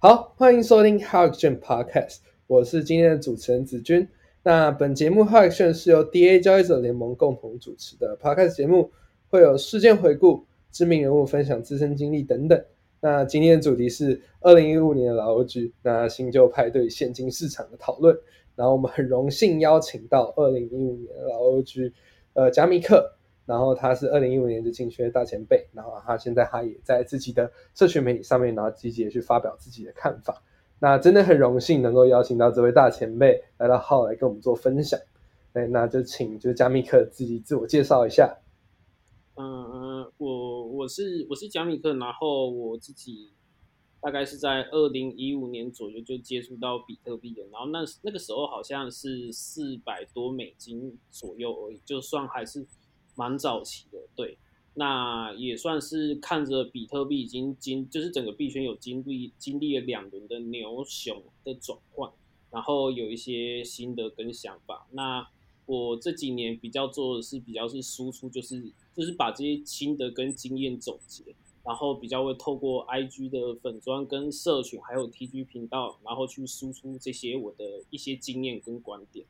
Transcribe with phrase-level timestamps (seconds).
[0.00, 4.06] 好，欢迎收听 How Action Podcast，我是今天的主持人子君。
[4.44, 8.92] 那本节目 How Action 是由 DA 交易者联盟共同主持的 Podcast 节目，
[9.28, 12.64] 会有事件回顾、知名人物分享自身经历等等。
[13.00, 18.16] 那今天的主题是二零一五年的老欧剧，那新旧派对现金市场的讨论。
[18.54, 21.92] 然后我们很荣幸邀请到二零一五年的老欧剧，
[22.34, 23.14] 呃，加密克。
[23.48, 30.42] 然后他是二零一五年就进圈大前辈，然后他现在他也在自己的社群媒体上面，然后积极的去发表自己的看法。
[30.78, 35.00] 那真的很荣幸能够邀请到这位大前辈来到号来跟我们做分享。
[35.54, 38.36] 哎，那就请就是加密克自己自我介绍一下。
[39.36, 43.32] 嗯嗯，我我是我是加密克，然后我自己
[44.02, 52.66] 大概是在二零一五年左右就接触到比特币的，然后那那个时候好像是四百多美金左右而已，就算还是。
[53.18, 54.38] 蛮早期的，对，
[54.74, 62.08] 那也算是看着比特币已经经，就是整个币圈有经历经历了两轮的牛熊的转换，
[62.52, 64.86] 然后有一些心得跟想法。
[64.92, 65.28] 那
[65.66, 71.24] 我这几年比较做的是比较是输出，就是就是把这些心得跟经验总结，
[71.64, 79.26] 然后比较会透过 IG 的粉砖跟社群，还有 TG 频道，然后去输出这些我的一些经验跟观点。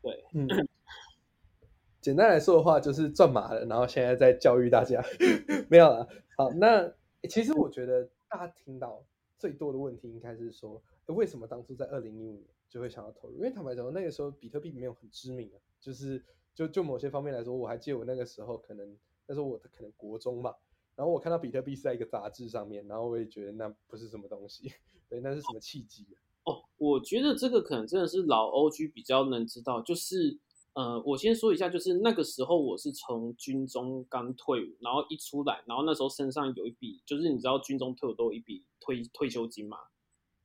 [0.00, 0.46] 对，嗯。
[2.04, 5.02] 简单来说的话，就是赚麻了，然后现在在教育大家，
[5.70, 6.06] 没有了。
[6.36, 6.92] 好，那
[7.30, 9.02] 其实我觉得大家听到
[9.38, 13.36] 最多的问题，应该是说，为什么当初在二零一五年就会想要投入？
[13.36, 16.22] 因为坦白讲，那个时候比特币没有很知名啊，就是
[16.54, 18.94] 就就某些方面来说，我还记得我那个时候可能
[19.26, 20.54] 那时候我可能国中吧，
[20.96, 24.70] 然后我看到比特币是在一个杂志上面，然后我也觉得那不是什么东西，
[25.08, 26.52] 对，那是什么契机啊？
[26.52, 30.38] 哦，我觉得这个可能真的是老 OG 比较能知道，就是。
[30.74, 39.78] 呃，我先说一下，就是那个时候我是从军中刚退伍，然后一出来，然后那时候身上有一笔，就是你知道军中退伍都有一笔退退休金嘛？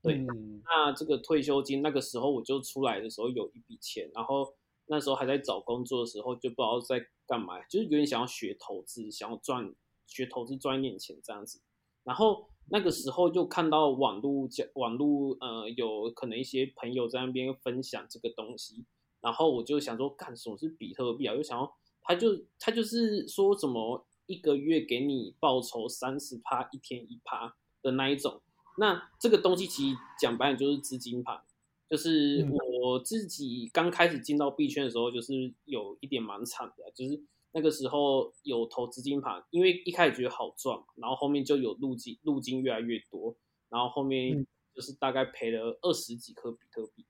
[0.03, 0.23] 对，
[0.63, 4.53] 那这个退休金那个时候我就出来的时候有一笔钱，然后
[4.85, 9.73] 那时候还在找工作的时候就不知道在干嘛，就是有点想要学投资，想要赚
[10.05, 11.59] 学投资赚一点钱这样子，
[12.03, 18.85] 然后那个时候就看到网络讲网络呃有可能一些朋友在那边分享这个东西。
[19.21, 21.33] 然后我就想说，干什么是比特币啊？
[21.35, 28.41] 又想要，他就他就是说什么一个月给你报酬三十趴，一天一趴的那一种。
[28.77, 31.41] 那这个东西其实讲白了就是资金盘。
[31.89, 32.47] 就是
[32.83, 37.19] 我自己刚开始进到币圈的时候，就是有一点蛮惨的，就是
[37.51, 43.35] 那个时候有投资金盘，因为一开始觉得好赚，然后后面就有路径路径越来越多，
[43.69, 47.03] 然后后面就是大概赔了二十几颗比特币。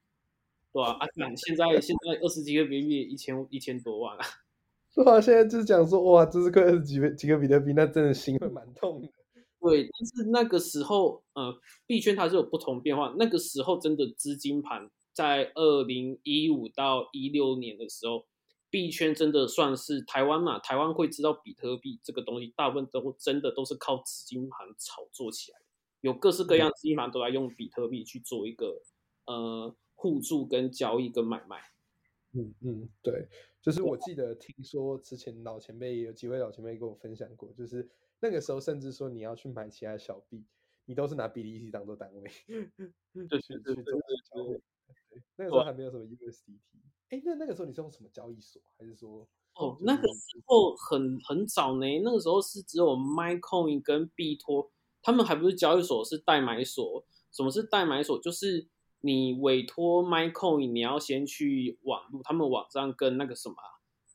[0.71, 4.25] 对啊，啊，现在现在二十几个比特币一千一千多万啊！
[4.93, 9.07] 是啊，现在就是讲说，哇，这是亏二十几个几个比特币，那真的心会蛮痛的。
[9.59, 13.13] 对，但是那个时候，呃，币圈它是有不同变化。
[13.17, 18.25] 那个时候真的资金盘在二零一五到一六年的时候，
[18.69, 20.59] 币圈真的算是台湾嘛？
[20.59, 25.65] 台湾会知道比特币这个东西，大部分都真的都是靠资金盘炒作起来的，
[26.01, 28.81] 有各式各样资金盘都在用比特币去做一个
[29.25, 29.75] 呃。
[29.99, 31.59] 互助跟交易跟买卖，
[32.31, 33.27] 嗯嗯，对，
[33.61, 37.85] 就是我记得听说之前老前辈也有几位老前辈跟我分享过，就是
[38.21, 40.45] 那个时候甚至说你要去买其他小币，
[40.85, 42.31] 你都是拿比例 t 当做单位，
[43.27, 43.91] 就 去去做交
[44.45, 44.61] 易。
[45.09, 46.59] 对，那个时候还没有什么 USDT。
[47.09, 48.61] 哎，那那个时候你是用什么交易所？
[48.77, 49.27] 还是说？
[49.55, 54.71] 哦，那个时候很很早呢，那个时候是只有 MyCoin 跟币托，
[55.01, 57.03] 他们还不是交易所，是代买所。
[57.33, 58.17] 什么是代买所？
[58.21, 58.65] 就是。
[59.01, 63.55] 你委托 MyCoin，你要先去网络，他们网站跟那个什么，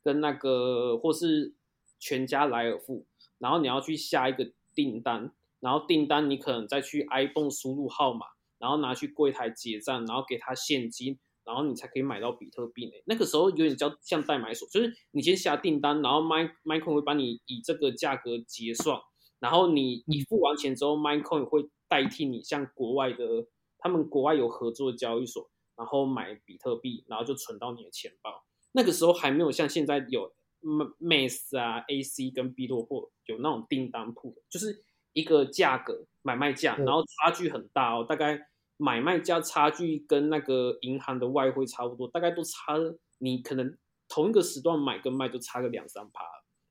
[0.03, 1.55] 跟那个或是
[1.99, 3.06] 全家莱尔富，
[3.39, 8.27] 然后你要去下一个订单，然后订单你可能再去 iPhone 输入号码，
[8.59, 12.93] 然后拿去柜台结账，然后给他现金，然后你才可以买到比特币呢。
[13.06, 19.00] 那个时候有点叫像代买所，就是你先下订单，然后 My MyCoin 会帮你以这个价格结算，
[19.38, 23.47] 然后你你付完钱之后，MyCoin 会代替你向国外的。
[23.85, 28.43] 他们国外有合作的交易所，然后买比特币，然后就存到你的钱包。
[28.73, 34.83] 那个时候还没有像现在有 m a s 啊、AC 跟 B 多货有那种订单铺，就是
[35.13, 38.41] 一个价格买卖价，然后差距很大哦，大概
[38.79, 42.79] 买卖价差距跟那个银行的外汇差不多，大概都差
[43.19, 43.77] 你可能
[44.09, 46.25] 同一个时段买跟卖就差个两三趴，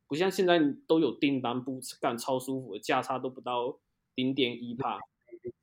[0.07, 3.77] 不像现在都有订单铺干超舒服的价差都不到
[4.15, 4.98] 零点一帕。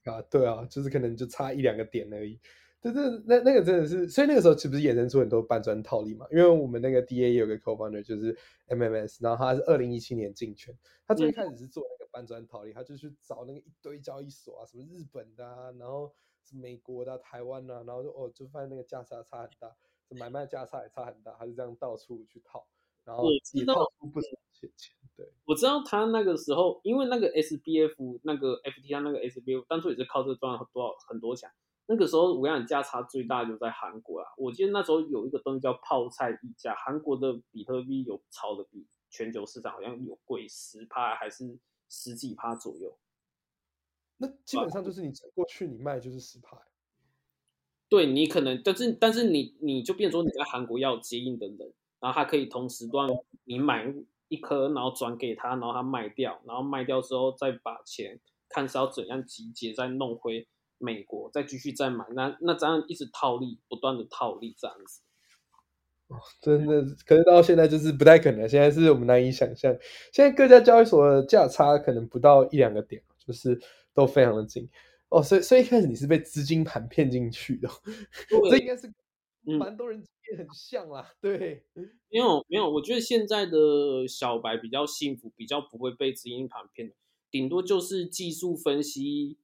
[0.04, 2.38] 啊，对啊，就是可能就差一两个点而已。
[2.82, 6.26] 对，这那那个真的是，所以那个时候是不是衍生出很多搬砖套利嘛？
[6.30, 8.34] 因为我们那个 DA 有个 co-founder 就是
[8.68, 10.74] MMS，然后他是二零一七年进圈，
[11.06, 16.10] 他最开始是做那个搬砖套利，他就去找那个一堆交易所啊，什么日本的啊，然后
[16.42, 19.76] 是美国的、台湾的，然后就哦，就发现那个价差差很大，
[20.08, 22.66] 买卖价差也差很大，他就这样到处去套，
[23.04, 24.96] 然后也套出不少钱钱。
[25.20, 31.50] 对，我知道他那个时候，因为那个 SBF 那个 FTR 那个 SBF 当初也是靠这赚了多少很多钱。
[31.84, 41.58] 那个时候我讲价差最大就在韩国啊，我记得那时候有一个东西叫泡菜溢价，韩国的比特币有炒的比全球市场好像有贵十趴还是
[41.90, 42.96] 十几趴左右。
[44.16, 46.58] 那基本上就是你过去你卖就是十趴。
[47.90, 53.10] 对你可能，但是但是你你就变说你在韩国要接应的人，然后他可以同时段
[53.42, 53.92] 你买
[54.30, 58.18] 一颗，然后转给他，然后他卖掉，然后卖掉之后再把钱
[58.48, 60.48] 看是要怎样集结再弄回。
[60.82, 65.02] 美国再继续再买，那那这样一直套利，不断的套利这样子，
[66.08, 69.76] 哦，真的，可是到现在就是不太可能，现在是我们难以想象。
[70.10, 73.60] 现在各家交易所的价差可能不到一两个点，就是
[73.92, 74.66] 都非常的近
[75.10, 75.22] 哦。
[75.22, 77.68] 所以，所以一开始你是被资金盘骗进去的，
[78.48, 78.90] 这应该是
[79.58, 80.06] 蛮多人也
[80.36, 81.12] 很像啦。
[81.20, 81.64] 对，
[82.10, 86.92] 没有没有，我觉得现在的小白比较幸福，比较不会被资金盘骗，
[87.30, 89.38] 顶多就是技术分析。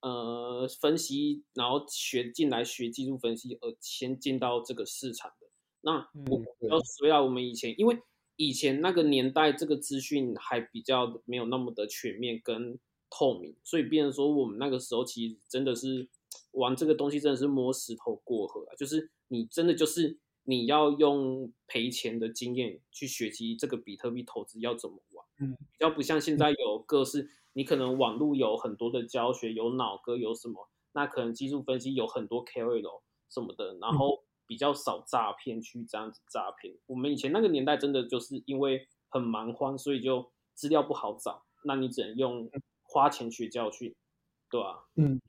[0.00, 5.48] 呃，分析，然后学进来学技术分析，而先进到这个市场的。
[5.80, 7.98] 那我要回到我们以前，因为
[8.36, 12.78] 以前那个年代，这个资讯还比较没有那么的全面跟
[13.10, 16.06] 透明，所以变成说我们那个时候其实真的是
[16.52, 18.76] 玩这个东西，真的是摸石头过河啊。
[18.76, 20.16] 就是你真的就是
[20.48, 27.28] 你要用赔钱的经验去学习这个比特币投资要怎么玩，嗯，比较不像现在有各式。
[27.52, 30.70] 你可能网络有很多的教学，有脑歌，有什么？
[30.92, 36.74] 那可能技术分析有很多 KOL 什么的，然后比较少诈骗去这样子诈骗。
[36.86, 42.50] 我们以前那个年代真的就是因为很蛮荒，所以就资料不好找，那你只能用
[42.84, 43.94] 花钱学教训，
[44.50, 44.86] 对吧？
[44.96, 45.20] 嗯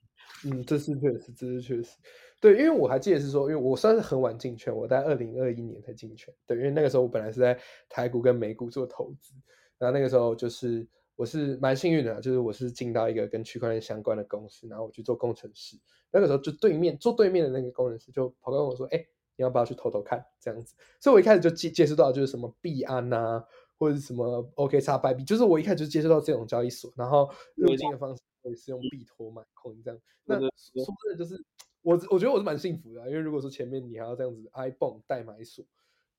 [0.45, 1.97] 嗯，这是确实，这是确实。
[2.39, 6.33] 对，因为我还记得是说，因为我算是很晚进圈，我在二零二一年才进圈。
[6.45, 7.59] 对，因为那个时候我本来是在
[7.89, 9.33] 台股跟美股做投资，
[9.77, 10.87] 然后那个时候就是。
[11.19, 15.77] 我是蛮幸运的，就是我是进到一个跟区块链相关的公司，然后我去做工程师。
[16.13, 23.43] 那个时候就对面坐对面的那个工程师就跑跟我说：“哎，你要不要去偷偷看？”这样子，所以我一开始就接接触到就是什么币安呐，
[23.77, 29.99] 或者是什么 OK 叉币，就是我一开始就接触到这种交易所，然后入境的方式也是用币托买空这样。
[30.23, 31.35] 那说真的，就是
[31.81, 35.65] 我我觉得我是蛮幸福的，因为如果说前面你还要这样子 iBond 代买锁，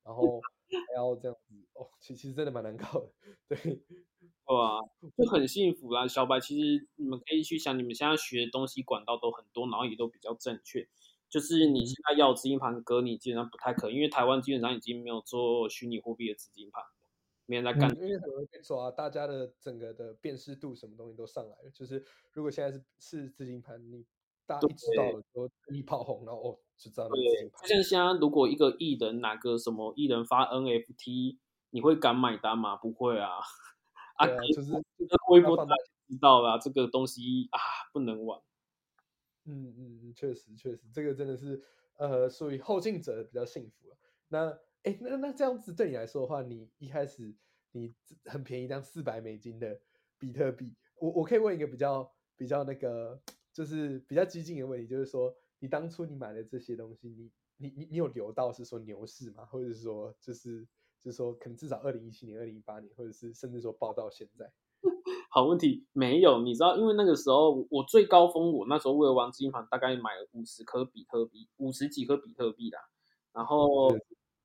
[0.03, 0.41] 然后
[0.87, 3.11] 还要这样子哦，其其实真的蛮难搞的，
[3.47, 3.81] 对。
[4.45, 4.81] 哇啊，
[5.17, 6.05] 就很幸福啦。
[6.05, 10.85] 小白，其实你们可以去想，你们现在学的东西管道都很多，然后也都比较正确。
[11.29, 16.83] 就是你现在要资金盘割，你基本上不太可能，因为台湾基本上已经没有做虚拟货币的资金盘，
[17.45, 17.89] 没人在干。
[17.95, 21.69] 因为很容易被抓，大家的整个的辨识度什么东西都上来了。
[21.73, 22.03] 就是
[22.33, 24.05] 如果现在是是资金盘，你
[24.51, 27.67] 大家一知道了说一炮红，然后哦就知道那资金盘。
[27.69, 31.37] 像现在如果一个艺人哪个什么艺人发 NFT，
[31.69, 32.75] 你会敢买单吗？
[32.75, 33.39] 不会啊。
[34.17, 34.73] 啊，就是
[35.29, 35.75] 微博大家
[36.07, 37.59] 知道啦，这个东西啊
[37.91, 38.39] 不能玩。
[39.45, 41.63] 嗯嗯，确实确实，这个真的是
[41.97, 43.97] 呃属于后进者比较幸福了。
[44.27, 44.49] 那
[44.83, 47.33] 哎，那那这样子对你来说的话，你一开始
[47.71, 47.93] 你
[48.25, 49.79] 很便宜，这样四百美金的
[50.19, 53.19] 比特币，我我可以问一个比较比较那个
[53.53, 59.45] 就是比较激进的问题，就是说你当初你买的这些东西，你你你你有留到是说牛市吗？
[59.45, 60.67] 或者是说就是？
[61.03, 64.53] 就是说，可能至少二零一七年、二零一八年，或者是甚至说报到现在。
[65.31, 72.79] 好问题，没有，你知道，因为那个时候我最高峰，我那时候为了玩资金盘，大概买了五十颗比特币，五十几颗比特币啦。
[73.33, 73.89] 然后，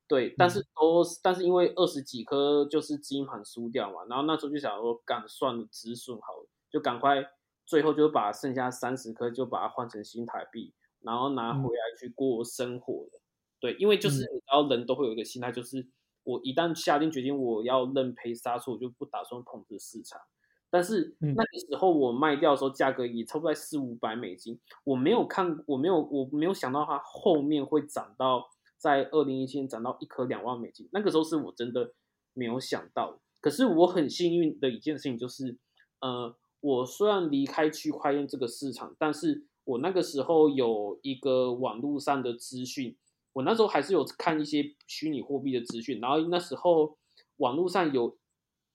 [0.08, 7.22] 对，但是都，但是因为二十几颗就是资金盘输掉嘛，然后那时候就想说，干算了，止损好了，就赶快，
[7.66, 13.20] 最后就把剩下三十颗就把它换成新台币，然后拿回来去过生活了。
[13.60, 15.86] 对，因为就是你知道，人都会有一个心态，就是。
[16.28, 20.20] 我一旦下定决心，我要认赔杀出，我就不打算碰这市场。
[20.68, 24.58] 但是那个时候我卖掉的时候，价格也差不多在四五百美金。
[24.82, 30.88] 我没有看，我没有，我没有想到它后面会涨到在二零一七年涨到一颗两万美金。
[30.90, 31.92] 那个时候是我真的
[32.32, 33.20] 没有想到。
[33.40, 35.56] 可是我很幸运的一件事情就是，
[36.00, 42.96] 呃，我虽然离开区块链这个市场，但是我那个时候有一个网络上的资讯。
[43.34, 46.96] 我那时候还是有看一些虚拟货币的资讯，然后那时候
[47.36, 48.16] 网络上有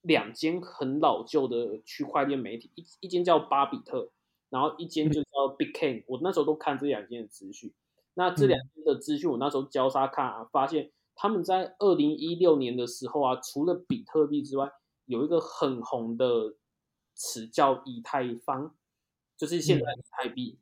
[0.03, 4.09] 两间很老旧的区块链媒体，一一间叫巴比特，
[4.49, 6.05] 然后一间就叫 Bitcoin。
[6.07, 7.73] 我那时候都看这两间的资讯。
[8.13, 14.71] 那这两间的资讯，我那时候交叉看啊，发现他们在二零一六年的时候啊，除了比特币之外，
[15.07, 16.55] 有一个很红的
[17.13, 18.75] 词叫以太坊，
[19.37, 20.59] 就是现在以太币。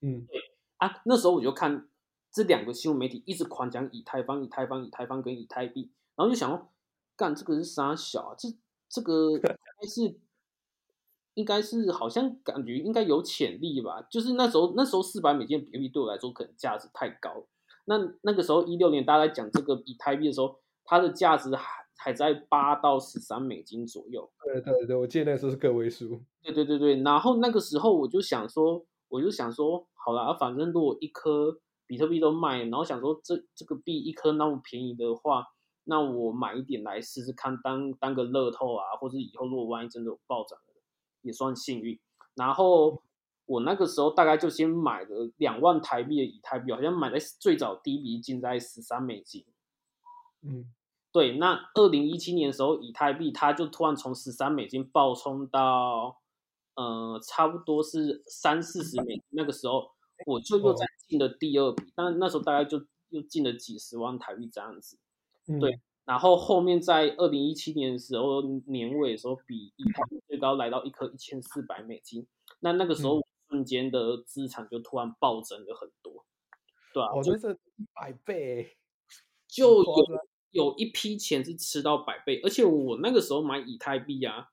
[0.00, 0.40] 嗯，对
[0.76, 1.88] 啊，那时候我就看
[2.30, 6.68] 这两个新闻媒体一直狂讲以太坊、以太坊、以太坊跟以太币，然后就想哦，
[7.16, 8.34] 干这个是啥小啊？
[8.38, 8.48] 这
[8.88, 10.20] 这个 应该是
[11.34, 14.02] 应该是好像感觉应该有潜力吧？
[14.10, 17.46] 就是那时候那时候四百美金的比特币对我来说可能价值太高。
[17.86, 24.30] 那那个时候一六年大家在讲这个以太币的时候，它的价值还还在八到十三美金左右。
[24.44, 26.22] 对对对，我记得那个时候是个位数。
[26.40, 35.44] 对对对对，然后那个时候我就想说，我就想说，好了，反正如果一颗比特币都卖，然后想说这这个币一颗那么便宜的话，
[35.84, 40.82] 那我买一点来试试看，当当个乐透啊，或者以后如果万一真的有暴涨了，
[41.22, 41.98] 也算幸运。
[42.36, 43.02] 然后
[43.46, 49.44] 我那个时候大概就先买了两万台币的以太币，好像买在最早第一笔进在十三美金。
[50.42, 50.66] 嗯，
[51.10, 56.20] 对，那二零一七年的时候，以太币它就突然从十三美金暴冲到，
[56.74, 59.22] 呃，差不多是三四十美金。
[59.30, 59.90] 那个时候
[60.26, 64.98] 我就又再进了第二笔，但那时候大概就又进了几十万台币这样子。
[65.46, 72.26] 嗯对，然后后面在二零一七年的时候年尾的时候，比以太币最高来到一颗一千四百美金。
[72.60, 76.26] 那那个时候瞬间的资产就突然暴增了很多，
[76.92, 78.76] 对啊，哦，就那是一百倍，
[79.46, 79.84] 就有
[80.50, 84.48] 有一批钱是吃到百倍，而且我那个时候买以太币啊，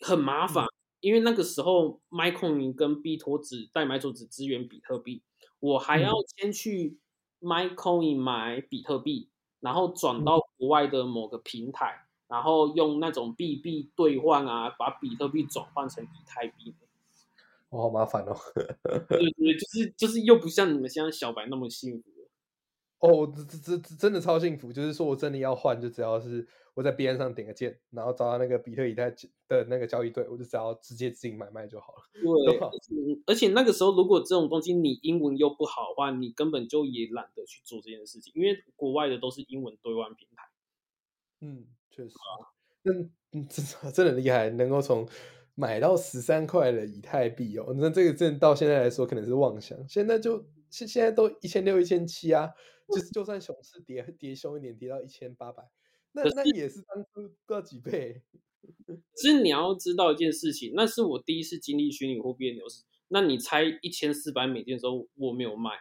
[0.00, 0.66] 很麻烦，
[1.00, 5.22] 因为那个时候 MyCoin 跟币托只代买所只支援比特币，
[5.60, 6.98] 我还要先去
[7.40, 9.28] MyCoin 买比特币，
[9.60, 16.74] 然后转到国外的某个平台，然后用那种币币兑换啊，把比特币转换成以太币。
[17.70, 18.36] 哦，好麻烦哦。
[19.08, 22.11] 对对，就是就是又不像你们现在小白那么幸福。
[23.02, 29.10] 哦，这这真的超幸福，就是说我真的要换，就只要是我在币安上点个键，然后找到那个比特以太
[29.48, 32.02] 的那个交易对，我就只要直接自己买卖就好了。
[32.14, 32.94] 对，而且
[33.26, 40.44] 而且那个时候，如果这种东西你英文又不好的话，你根本就也懒得去做这件事情，因为国外的都是英文兑换平台。
[41.40, 42.14] 嗯，确实，
[42.84, 45.08] 那嗯，真的真的厉害，能够从
[45.56, 52.50] 买到十三块的以太币哦，那这个真的到现在来说可能是妄想，现在就现现在都一千六、一千七啊，
[52.88, 55.62] 就是就算熊市跌 跌凶一点，跌到一千八百，
[56.12, 58.22] 那那也是当初不知道几倍。
[59.14, 62.84] 其实你要知道一件事情，那是我第一次经历虚拟货币的牛市。
[63.08, 65.72] 那你猜一千四百美金的时候，我没有卖，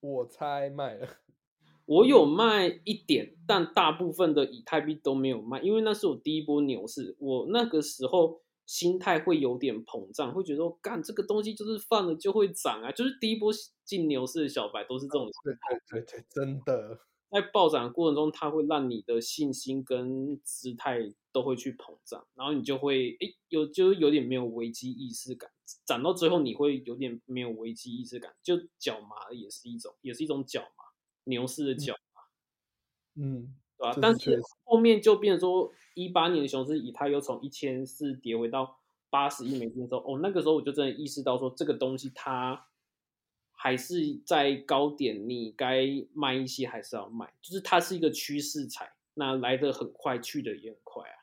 [0.00, 1.08] 我猜卖了，
[1.86, 13.52] 我有卖一点，但大部分的以太币都没有卖，因为那是我第一波牛市，我那个时候心态会有点膨胀，会觉得说干这个东西就是放了就会涨啊，就是第一波
[13.84, 16.98] 进牛市的小白都是这种对对对对，真的，
[17.30, 21.00] 在暴涨的过程中，它会让你的信心跟姿态
[21.32, 25.50] 都会去膨胀，然后你就会诶有就是有点没有危机意识感，
[25.84, 30.84] 涨到最后你会有点没有危机意识感，就脚麻也是一种，也是一种脚麻，
[31.24, 32.22] 牛市的脚麻，
[33.22, 38.78] 嗯，对吧、这但是后面就变成说，一八年的熊市以太又从一千四跌回到
[39.10, 42.66] 八十亿美金的时候，哦，那个时候我就真的意识到说，这个东西它
[43.50, 51.16] 还是在高点，你该卖一些还是要卖，就是它是一个趋势财，那来的很快，去的也很快啊。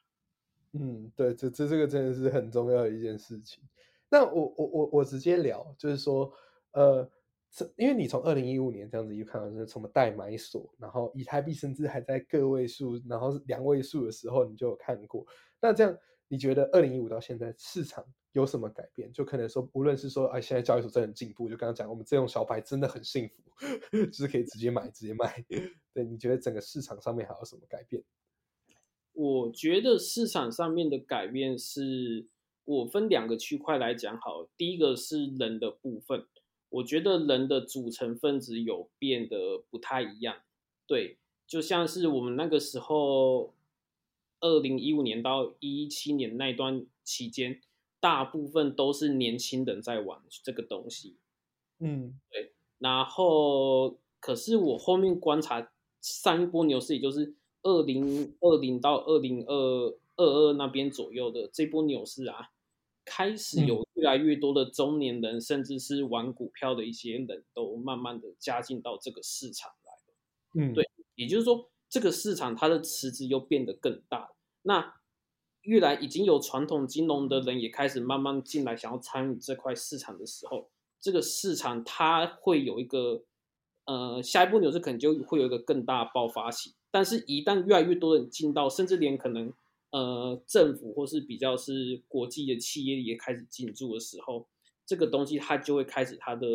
[0.73, 3.63] 嗯，对，这这这个真的是很重要的一件事情。
[4.07, 6.31] 那我我我我直接聊，就是说，
[6.71, 7.09] 呃，
[7.51, 15.25] 这因为你从二零一五年这样子一看到是什么代买所，然后以太币甚至还在个位数，然后两位数的时候，你就有看过。
[15.59, 19.11] 那这样你觉得二零一五到现在市场有什么改变？
[19.11, 23.43] 就可能说，无论是说，哎，现在交易所真的很进步，就刚刚讲，我们这种小白真的很幸福，
[23.91, 25.43] 就是可以直接买直接卖。
[25.91, 28.03] 对，你觉得整个市场上面还有什么改变？
[29.13, 32.27] 我觉得市场上面的改变是，
[32.63, 34.47] 我分两个区块来讲好。
[34.55, 36.25] 第一个是人的部分，
[36.69, 40.37] 我觉得人的组成分子有变得不太一样。
[40.87, 43.53] 对，就像是我们那个时候，
[44.39, 47.61] 二零一五年到一七年那段期间，
[47.99, 51.17] 大部分都是年轻人在玩这个东西。
[51.79, 55.71] 嗯对然后，可是我后面观察
[56.01, 57.33] 上一波牛市，也就是
[57.63, 59.53] 二零二零到二零二
[60.15, 62.51] 二二那边左右的这波牛市啊，
[63.09, 70.67] 开始有越来越多的中年人，甚至是玩股票的一些人都慢慢的加进到这个市场来了。
[70.67, 74.29] 嗯，对也就是说，这个市场它的池子又变得更大。
[74.61, 74.93] 那
[75.61, 80.69] 越来已经有传统金融的人也开始慢慢进来，想要参与这块市场的时候，
[81.01, 83.23] 这个市场它会有一个
[83.85, 86.75] 呃下一步牛市可能就会有一个更大的爆发期。
[86.91, 89.53] 但是，一旦越来越多人进到，甚至连可能
[89.91, 94.47] 呃政府或是比较是国际的企业也开始进驻的时候，
[94.85, 96.47] 这个东西它就会开始它的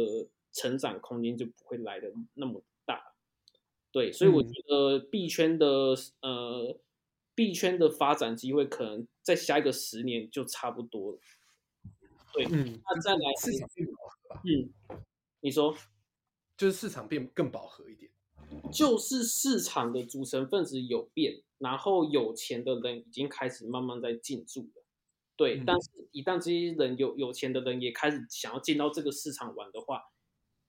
[0.53, 3.14] 成长空间就不会来的那么大。
[3.91, 5.67] 对，所以我觉得币圈的
[6.21, 6.79] 呃
[7.35, 11.19] 币圈的发展机会可能在下一个十年就差不多了。
[12.33, 15.00] 对，嗯，那再来市场变饱和吧，嗯，
[15.41, 15.76] 你说
[16.57, 18.11] 就是市场变更饱和一点。
[18.73, 24.85] 就是市场的组成分子有变，然后有钱的人已经开始慢慢在进驻了。
[25.35, 30.02] 对，嗯但是一旦这些人有有钱的人也开始想要进到这个市场玩的话，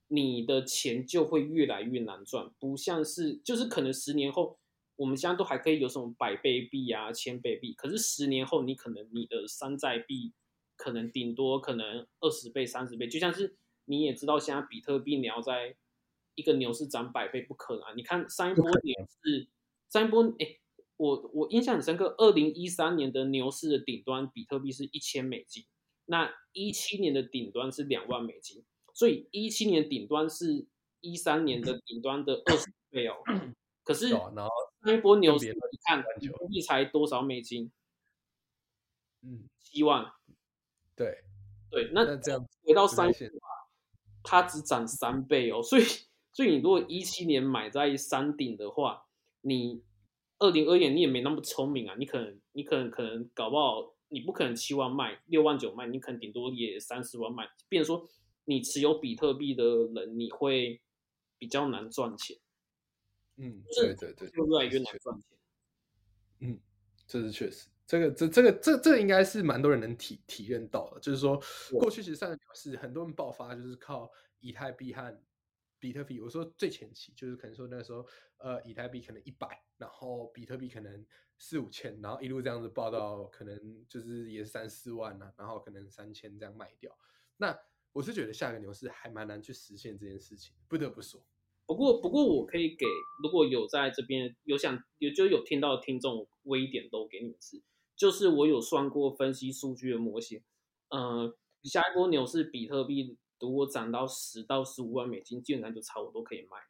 [0.08, 4.58] 你的钱就会越来越难赚，不像是就是可能十年后，
[4.96, 10.34] 我们现在都还可以有什么百倍币啊、千倍币，可是十年后你可能你的山寨币
[10.76, 15.76] 可能顶多可能二十倍、三十倍，就像是你也知道现在比特币你要在
[16.36, 17.94] 一个牛市涨百倍不可能啊！
[17.96, 19.48] 你看上一波牛市，
[19.90, 20.58] 上一波哎，
[20.98, 25.66] 我我印象很深刻，二零一三年的牛市的顶端比特币是一千美金，
[26.06, 30.66] 那一七年的顶端是两万美金，所以一七年顶端是
[31.02, 33.16] 一三年的顶端的二十倍哦。
[33.84, 34.50] 可是对啊然后
[34.84, 37.72] 上一波牛市，你看比特币才多少美金？
[39.22, 40.12] 嗯，七万。
[40.96, 41.24] 对，
[41.70, 43.48] 对，那那这样回到三的话，
[44.24, 45.84] 它只涨三倍哦，所以
[46.32, 49.08] 所以你如果一七年买在山顶的话，
[49.42, 49.84] 你
[50.46, 58.08] 二零二年你也没那么聪明啊，你可能你可能可能搞不好你不可能七万卖六万九卖，你可能顶多也三十万卖，变成说
[58.46, 60.80] 你持有比特币的人你会
[61.40, 62.38] 比较难赚钱，
[63.38, 65.38] 嗯，就是对对对，就越来越难赚钱。
[66.40, 66.60] 嗯，
[67.08, 71.42] 这是确实，这个这这个这这个应该是蛮多人能体体验到的，就是说
[71.80, 74.10] 过去其实上个牛市很多人爆发就是靠
[74.40, 75.22] 以太币和
[75.86, 78.04] 比特币，我说最前期就是可能说那个时候
[78.40, 81.06] 呃以太币可能一百，然后比特币可能
[81.38, 86.98] 四五千，然后一路这样子爆到可能就是也三四万啊，然后可能三千这样卖掉。
[87.38, 87.56] 那
[87.94, 91.24] 我是觉得下个牛市还蛮难去实现这件事情，不得不说。
[91.68, 92.88] 不过，不过我可以给
[93.22, 97.62] 如果有在这边有想有就有听到的听众，微一点都给你们吃，
[97.96, 100.42] 就是我有算过分析数据的模型，
[100.90, 106.66] 呃，下一波牛市比特币如果涨到十到十五万美金，基本上就差不多可以卖了。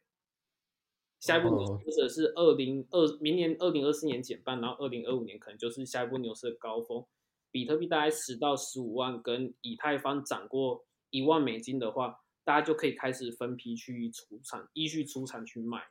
[1.20, 7.04] 下一波牛哦市或者是二零二明年二零二四年减半，然后二零二五年可能就是下一波牛市的高峰。
[7.50, 15.82] 比特币大概十到十五万，跟以太坊涨过一万美金的话，大家就可以开始分批去出产，依序出产去卖。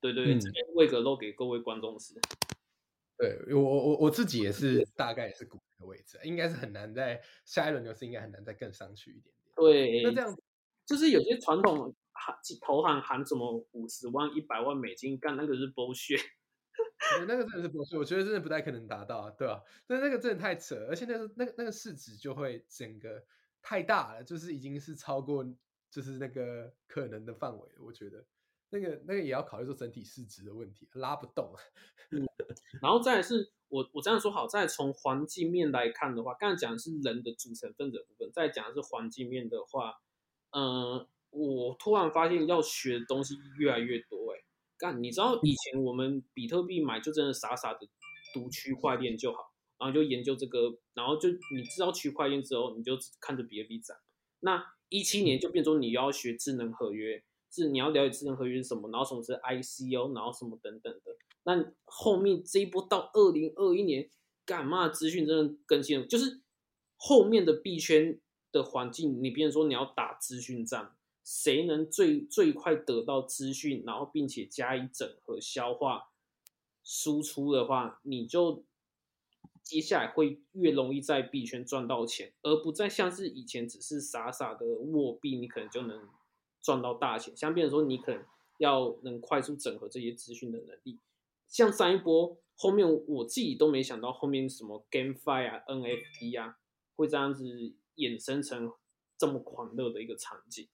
[0.00, 2.14] 对对对，嗯这边喂个漏给各位观众是。
[3.18, 9.41] 对我我我我自己也 是大概也是股的位置，应该是很难在下一轮牛市应该很难再更上去一点点。
[9.70, 10.36] 对，那这样
[10.86, 16.22] 就是有些传统行投行喊什么五十万、一百万美金，干那个是 bullshit。
[17.26, 23.22] 那个真的是不是，我觉得真的不太可能达到啊，对吧、但那个真的太扯，而且那个那个那个市值就会整个
[23.60, 25.44] 太大了，就是已经是超过
[25.90, 27.82] 就是那个可能的范围了。
[27.84, 28.24] 我觉得
[28.72, 31.54] 那个那个也要考虑说整体市值的问题，拉不动。
[32.82, 39.94] 然后再是我我这样说好，再从环境面来看的话，刚才讲的是人的组成分子的部分，再讲的是环境面的话，
[40.50, 44.44] 嗯、我突然发现要学的东西越来越多、欸，哎，
[44.76, 47.88] 干，你知道以前我们比特币买就真的傻傻的
[48.34, 53.96] 读区块链就好，然后就研究这个，然后就你知道区块链之后，你就看着比特币涨。
[54.40, 61.16] 那一七年就变成你要学智能合约，是你要了解智能合约是什么，然后什么是 ICO，然后什么等等的。
[61.44, 64.08] 那后面这一波到二零二一年，
[64.46, 66.40] 干嘛资讯真的更新，就是
[66.96, 68.18] 后面的币圈
[68.50, 70.92] 的环境，你别人说你要打资讯战，
[71.24, 76.10] 谁能最最快得到资讯，然后并且加以整合、消化、
[76.84, 78.64] 输出的话，你就
[79.62, 86.08] 接下来会越容易在币圈赚到钱，而不再像是以前只是傻傻的握币，你可能就能
[86.62, 87.36] 赚到大钱。
[87.36, 88.24] 像变说，你可能
[88.58, 90.98] 要能快速整合这些资讯的能力。
[91.48, 96.56] 像上一波后面我自己都没想到后面什么 GameFi 啊、NFT 啊
[96.96, 97.44] 会这样子
[97.96, 98.72] 衍生成
[99.18, 100.66] 这么狂热的一个场景。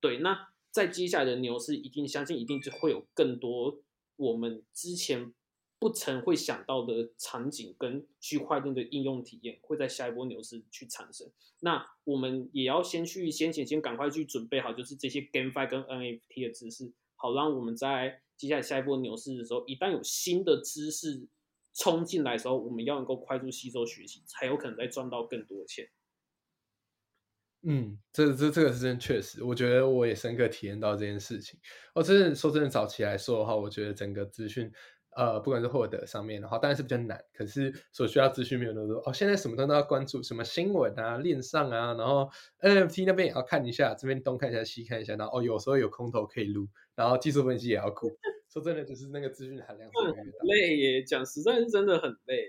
[0.00, 3.78] 对，那在接下来的牛市，一定相信一定就会有更多
[4.16, 5.32] 我们之前
[5.78, 11.30] 不曾会想到的场景跟区块链的应用体验，会在下一波牛市去产生。
[11.60, 21.28] 那我们也要先去先前先赶快去准备好，就是这些 GameFi 跟 NFT 的知识，好让我们在接下来下一波牛市的时候，一旦有新的知识
[21.74, 25.88] 冲进来的时候，我们要能够快速吸收学习，才有可能再赚到更多钱。
[27.68, 31.58] 嗯，这这这个是真确实，我觉得我也深刻体验到这件事情。
[31.94, 34.70] 哦，真的说真的，早期来说的话，我觉得整个资讯
[35.16, 37.24] 呃，不管是获得上面的话，当然是比较难。
[37.32, 39.12] 可是所需要资讯没有那么多哦。
[39.12, 48.16] 现在什么都要关注，什么新闻啊、链上啊，然后 NFT 那边也要看一下，这边东看一下西看一下，然后哦，有时候有空头可以撸，然后技术分析也要顾。
[48.48, 50.38] 说真的，就是那个资讯含量越来越大。
[50.44, 52.44] 累耶，讲实在是真的很累。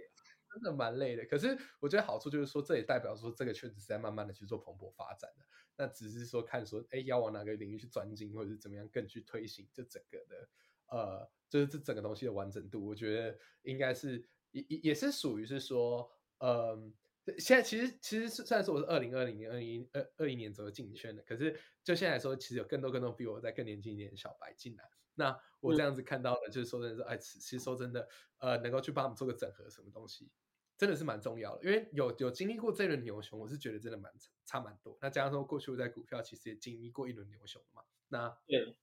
[0.53, 5.45] 真的蛮累的，可是我觉得好处就是说，这也代表说这个圈子是在慢慢的去做蓬勃发展的。
[5.77, 10.49] 那只是说看说，哎，要往哪个领域去专精，或者是怎么样更去推行这整个的，
[10.87, 12.85] 呃，就是这整个东西的完整度。
[12.85, 16.93] 我觉得应该是也也也是属于是说，嗯，
[17.37, 24.83] 现在其实其实是虽然说我是二零二零年、二一二二一年左右进圈的，可是就现在来说，其实有更多更多比我在更年轻一点的小白进来。
[25.15, 28.07] 那我这样子看到的，就是说真的是，哎，其实说真的，
[28.37, 30.29] 呃，能够去帮我们做个整合，什么东西。
[30.77, 34.13] 真的是蛮重要的，因为有有经历过这轮牛熊，我是觉得真的蛮
[34.45, 34.95] 差蛮多。
[35.01, 38.77] 那加上说过去我在股票其实也经历过一轮牛熊嘛，那对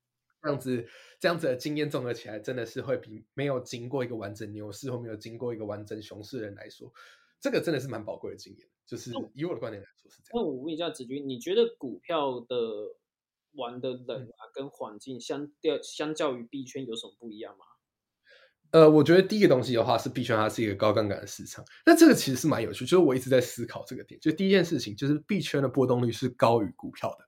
[0.44, 0.86] 这样子
[1.18, 6.92] 这样子的经验综合起来，真的是会比没有经过一个完整牛市或没有经过一个完整熊市的人来说，
[7.40, 8.68] 这个真的是蛮宝贵的经验。
[8.86, 10.32] 就是以我的观点来说是这样。
[10.34, 12.56] 那我问一下子君，你觉得股票的
[13.52, 17.64] 玩的人啊，跟环境相较相较于币圈有什么不一样吗？
[18.72, 21.64] 呃，我觉得第一个东西的话是币圈，它是一个高杠杆的市场。
[21.86, 24.20] 那这个其实是蛮有趣，就是我一直在思考这个点。
[24.20, 27.24] 就第一件事情，就是币圈的波动率是高于股票的。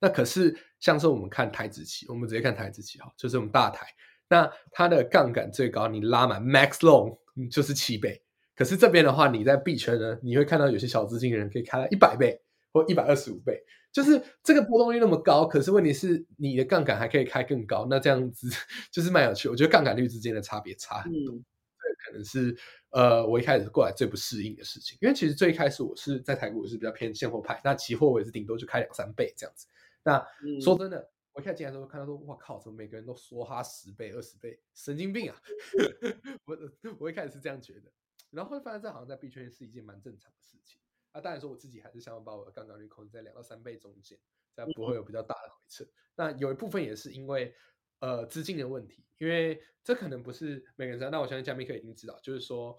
[0.00, 3.86] 那可是像是我们看台子期，我们直接看台子期哈，就是我们大台，
[4.28, 7.18] 那它的杠杆最高，你拉满 max long
[7.50, 8.22] 就是七倍。
[8.54, 12.40] 可是这边的话，你在币圈呢，你会看到有些小资金的人可以开到一百倍
[12.72, 13.62] 或一百二十五倍。
[13.90, 18.48] 就是这个波动率那么高，可是问题是你的杠杆还可以开更高，那这样子
[18.92, 19.48] 就是蛮有趣。
[19.48, 22.54] 我觉得杠杆率之间的差别差很多，这可能是
[22.90, 24.98] 呃我一开始过来最不适应的事情。
[25.00, 29.66] 因为其实最开始我是在台股我是比较偏现货派，那期货我也是顶多就开两三倍这样子。
[30.08, 30.26] 那
[30.64, 35.36] 说真的，我一开始进来的时候看到说，我靠，怎么每个人都说他十倍、二十倍，神经病啊！
[36.46, 36.58] 我
[36.98, 37.92] 我一开始是这样觉得，
[38.30, 40.80] 然后会发现这好像在币圈是一件蛮正常的事情。
[41.12, 44.18] 那当然说，我自己还是想要把我的杠杆率控制在两到三倍中间，
[44.54, 45.84] 这样不会有比较大的回撤。
[46.14, 47.54] 那有一部分也是因为
[48.00, 51.10] 呃资金的问题，因为这可能不是每个人知道。
[51.10, 52.78] 那我相信嘉宾可以已经知道，就是说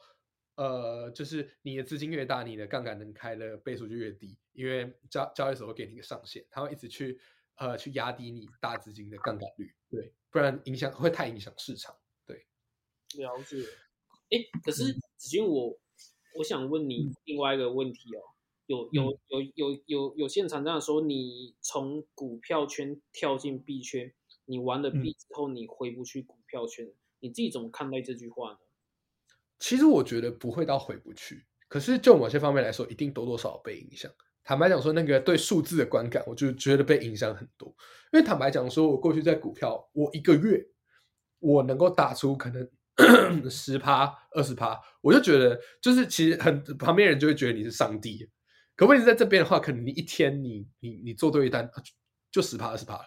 [0.60, 7.17] 呃，就是你的资金越大，你的杠杆能开的倍数就越低，因为交交易所会给你一个上限，他会一直去
[7.56, 11.95] 呃去压低你大资金的杠杆率，对，不然影响会太影响市场。
[12.26, 12.45] 对，
[13.17, 13.63] 了解。
[14.32, 15.80] 哎，可是子君我。
[16.36, 18.22] 我想问你另外一个问题哦，
[18.67, 24.13] 有有有有有有现场这样说，你从股票圈跳进币圈，
[24.45, 28.60] 你玩了币之后，你回不去股票圈，你自己怎么看待这句话呢？
[29.60, 34.12] 其实我觉得不会到回不去，可是就某些方面来说，一定多多少少被影响。
[34.43, 37.67] 坦白讲说，那个对数字的观感，我就觉得被影响很多。
[38.12, 40.65] 因为坦白讲说，我过去在股票，我一个月
[41.39, 42.67] 我能够打出可能。
[43.50, 48.30] 十趴二十趴，我就觉得就是其实很旁边人就会觉得你是上帝。
[48.76, 51.72] 可问题在这边的话，可能你一天你你你做对一单
[52.30, 53.06] 就十趴二十趴了。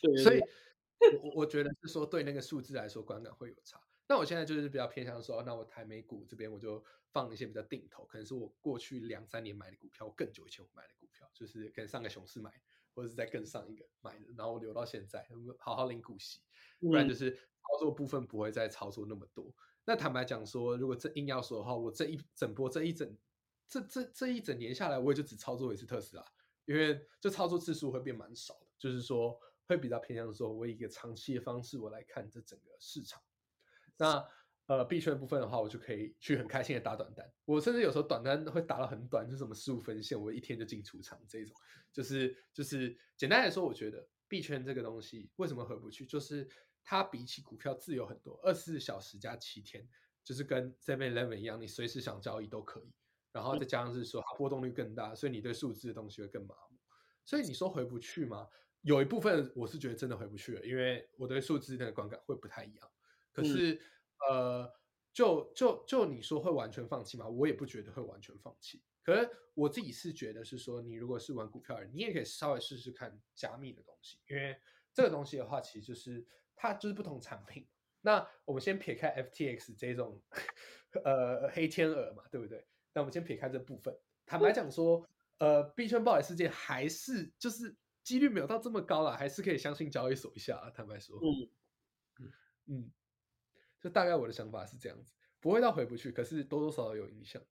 [0.00, 0.40] 对，所以
[1.22, 3.78] 我我觉得是说对那个数字来说观感会有差。
[4.10, 12.52] 那我现在就是比较偏向说，那我台美股这边我就放一些比较定投，可能是我过去两三年买的股票，更久以前我买的股票，就是可能上个熊市买，
[12.92, 15.24] 或者是在更上一个买的，然后留到现在，
[15.60, 16.40] 好好领股息，
[16.80, 17.38] 不然就是。
[17.62, 19.54] 操作部分不会再操作那么多。
[19.84, 23.16] 那坦白讲说，如果这硬要说的话，我这一整波、这一整、
[23.68, 26.24] 这这这一整年下来，我也就只操作一次特斯拉，
[26.64, 28.66] 因为就操作次数会变蛮少的。
[28.76, 33.22] 就是说，会比较偏向说，我以一个长期的方式我来看这整个市场。
[34.00, 34.26] 那
[34.66, 37.32] 呃币圈部分的话，我就可以去很开心的打短单。
[37.44, 41.54] 我甚至有时候短单会打到很短，就什么十五分线，我一天就进出场这种。
[41.92, 46.48] 就是就是简单来说，我觉得币圈这个东西为什么回不去，就是。
[46.82, 49.86] 它比起股票自由很多，二十四小时加七天，
[50.24, 52.90] 就是跟 Seven Eleven 一样，你随时想交易都可以。
[53.32, 56.78] 然后再加上是说它波动率更大，所以你对数字的东西会更麻木。
[57.26, 58.48] 所以你说回不去吗？
[58.80, 62.90] 有一部分我是觉得真的回不去了，因为我对数字的观感会不太一样。
[63.32, 63.80] 可是
[64.28, 64.70] 呃，
[65.12, 67.28] 就就就你说会完全放弃吗？
[67.28, 68.82] 我也不觉得会完全放弃。
[69.02, 74.56] 可是我自己是觉得是说，你如果是玩股票人，你也可以稍微试试看加密的东西，因为
[74.92, 76.26] 这个东西的话，其实就是。
[76.62, 77.66] 它就是不同产品。
[78.02, 80.22] 那我们先撇开 FTX 这种
[81.04, 82.68] 呃黑天鹅嘛，对不对？
[82.92, 83.98] 那我们先撇开这部分。
[84.26, 90.68] 坦白讲说，呃，币圈暴雷事件还是就是几率没有到这么高了，还是可以相信交易所一下啊。
[90.68, 91.48] 坦白说，嗯
[92.18, 92.32] 嗯
[92.66, 92.92] 嗯，
[93.80, 97.42] 就大概我的想法是这样子，不会到回不去，可是多多少少有影响。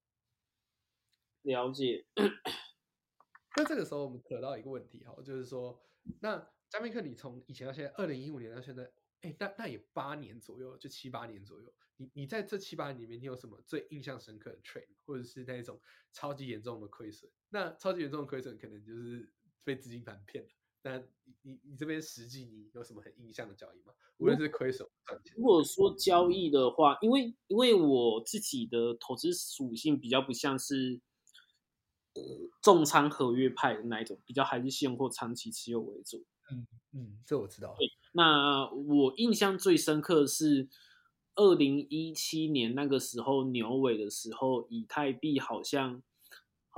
[1.41, 2.05] 了解。
[3.57, 5.81] 那这个时候我们得到一个问题哈，就是说，
[6.21, 8.91] 那加密克，你从以前到现在，二零一五年到现在。
[9.21, 11.73] 哎，那那也八年左右，就七八年左右。
[11.97, 15.77] 你你在这七八年里面，你有什么最印象深刻的 trade，或者是那一种
[16.13, 17.29] 超级严重的亏损？
[17.49, 19.29] 那超级严重的亏损可能就是
[19.65, 20.49] 被资金盘骗了。
[20.81, 21.03] 那你
[21.41, 23.93] 你你这边实际你有什么很印象的交易吗？
[24.17, 25.33] 无论是亏损赚钱。
[25.35, 31.01] 如果说交易的话，因为因为我自己的投资属性比较不像是
[32.13, 32.21] 呃
[32.61, 36.25] 重仓合约派的那一种，比较还是现货长期持有为主。
[36.51, 37.75] 嗯嗯，这我知道。
[38.13, 40.69] 那我印象最深刻的是
[41.35, 46.01] 二零一七年那个时候牛尾的时候，以太币好像。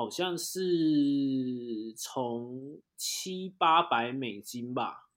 [0.02, 5.10] 好像是从七八百美金吧，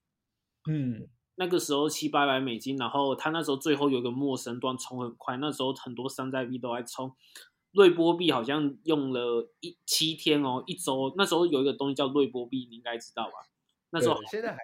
[0.69, 7.17] 嗯，那个时候七八百美金，然后他那时候最后有个陌生段冲很快，那时候很多山寨币都在冲，
[7.73, 13.33] 瑞波币好像用了一七天哦，一周，那时候有一个东西叫瑞波币，你应该知道吧？
[13.89, 14.59] 那时候现在还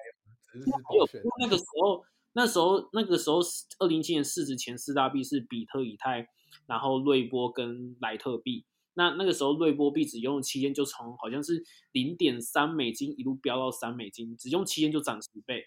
[0.52, 2.04] 有，只是有那个时候，
[2.34, 3.40] 那时候那个时候
[3.78, 6.28] 二零一七年市值前四大币是比特、以太，
[6.66, 8.66] 然后瑞波跟莱特币。
[9.00, 15.64] 那那个时候，瑞波币只用了七天就从好像是零点三美金一路飙到三美金，只用七天就涨十倍，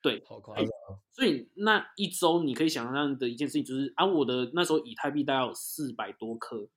[0.00, 0.66] 对，好夸张。
[1.12, 6.70] 所以那一周你可以想象的一件事情就是，啊，我的那时候以太币大概有四百多颗，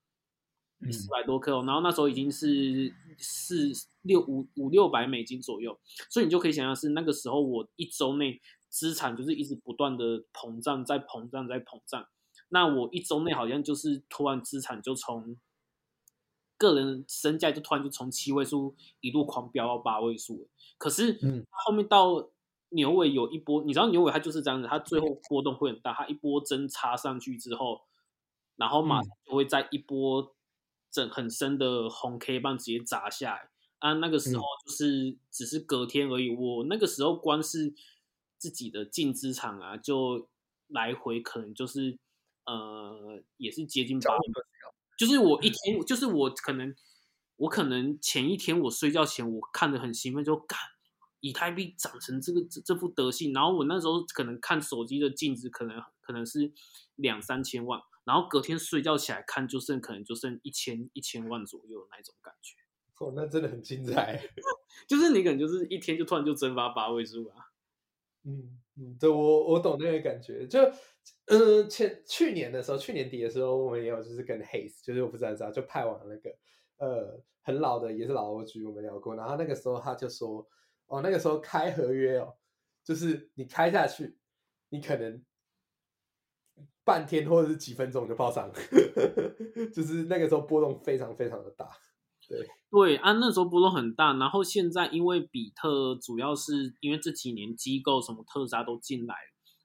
[0.92, 5.80] 四百多颗哦，然后那时候已经是四六五五六百美金左右，
[6.10, 12.06] 所以你就可以想象是那个时候我一周内资产就是一直不断的膨胀，在膨胀，在膨胀。
[12.50, 15.38] 那我一周内好像就是突然资产就从
[16.62, 20.48] 个人身价就突然就从七位数一路狂飙到八位数
[20.78, 22.30] 可是，嗯，后面到
[22.70, 27.82] 牛尾有一波，你知道牛尾它就是这样子，它最后波动会很大，它一波针插上去之后，
[28.56, 30.36] 然后马上就会在一波
[30.92, 33.94] 整很深的红 K 棒直接砸下来啊！
[33.94, 37.74] 那个时候就是只是隔天而已，我那个时候光是
[38.38, 40.28] 自己的净资产啊，就
[40.68, 41.98] 来回可能就是
[42.46, 44.16] 呃，也是接近八。
[45.02, 46.76] 就是我一天，就是我可能，
[47.38, 50.60] 我可能前一天我睡觉前，我看的很兴奋，就干
[51.22, 56.54] 以太币涨成这个这这副德性，然后我那时候可能看手机的净值可能可能是
[56.98, 62.58] 两三千万，然后隔天睡觉起来看就剩可能就剩一千一千万左右那种感觉。
[63.00, 64.22] 哦，那真的很精彩，
[64.88, 67.50] 就是你可能就是一天就突然就蒸发八位数啊。
[68.24, 70.60] 嗯嗯，对我我懂那个感觉，就
[71.32, 76.30] 嗯前去年的时候，去年底的时候，我们也有就是跟 Haze，就是我不知道知道，就派往那个
[76.78, 80.46] 呃很老的也是老 O G，我们聊过，然后那个时候他就说，
[80.88, 82.36] 哦那个时候开合约哦，
[82.84, 84.18] 就是你开下去，
[84.70, 85.24] 你可能
[86.84, 88.52] 半天或者是几分钟就爆上，
[89.74, 91.70] 就是那个时候波动非常非常的大。
[92.28, 99.16] 对对啊，那时候波动很大，然后现在因为比特主要是因为这几年机构什么特斯拉都进来，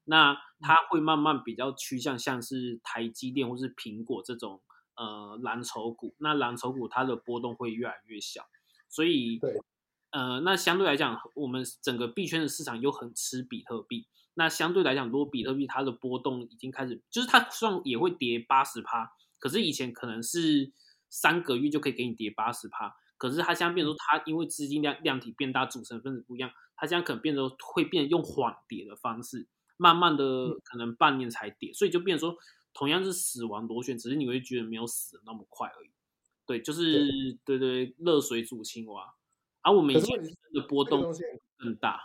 [0.07, 4.63] 那它会慢慢比较趋向像是台积电或是苹果这种
[4.97, 8.47] 呃蓝筹股，那蓝筹股它的波动会越来越小，
[8.89, 9.61] 所以对。
[10.11, 20.73] 呃那相对来讲，我们整个币圈的市场又很吃比特币，那相对来讲，如果比特币它的波动已经开始，就是它虽然也会跌八十趴，可是以前可能是。
[21.09, 32.39] 三个月就可以给你跌八十趴，可是它现在变成说，它因为资金量量体变大，组成分子不一样，它现在可能变成会变用缓跌的方式，慢慢的可能半年才跌，所以就变成说，
[32.73, 35.91] 同样是死亡螺旋，只是你会觉得没有死的那么快而已。
[36.47, 37.09] 对，就是
[37.45, 39.15] 对对热水煮青蛙，
[39.63, 41.13] 而我们以前的波动
[41.59, 42.01] 更大，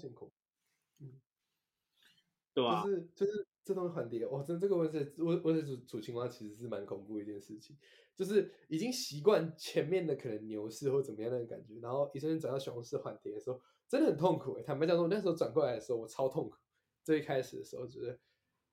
[0.00, 0.32] 辛苦，
[0.98, 1.20] 嗯，
[2.54, 2.82] 对吧？
[2.84, 3.46] 就是就是。
[3.62, 4.42] 这东西很跌，哇！
[4.42, 7.76] 真这个温水温温水煮煮青蛙其实是蛮恐怖的一件事情，
[8.16, 14.58] 就是已经习惯前面的可能牛市或怎么样的感觉，然后一瞬间转到熊市缓跌的时候，真的很痛苦。
[14.66, 16.56] 坦白讲说，那时候转过来的时候，我超痛苦。
[17.02, 18.18] 最开始的时候觉得，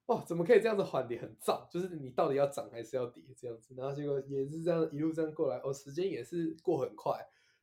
[0.07, 3.73] 哇，怎么可以这样子缓跌，很燥，就是你到底要涨还是要跌这样子。
[3.75, 7.19] 然后结果也是这样一路这样过来，哦，时间也是过很快，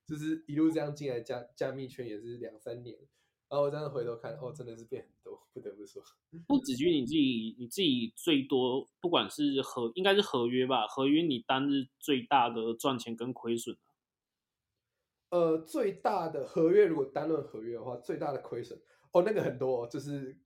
[0.06, 2.98] 就是一路这样进来加加密圈也是两三年。
[3.46, 6.02] 然后我这样回头看，哦，真的是变很多，不得不说。
[6.48, 10.86] 不子君，你自己你自己最多，不管是合，应该是合约吧？
[10.88, 13.76] 合约你单日最大的赚钱跟亏损
[15.30, 18.80] 呃，最大的合约，如果单论合约的话，最大的亏损，
[19.12, 20.36] 哦，那个很多，哦就是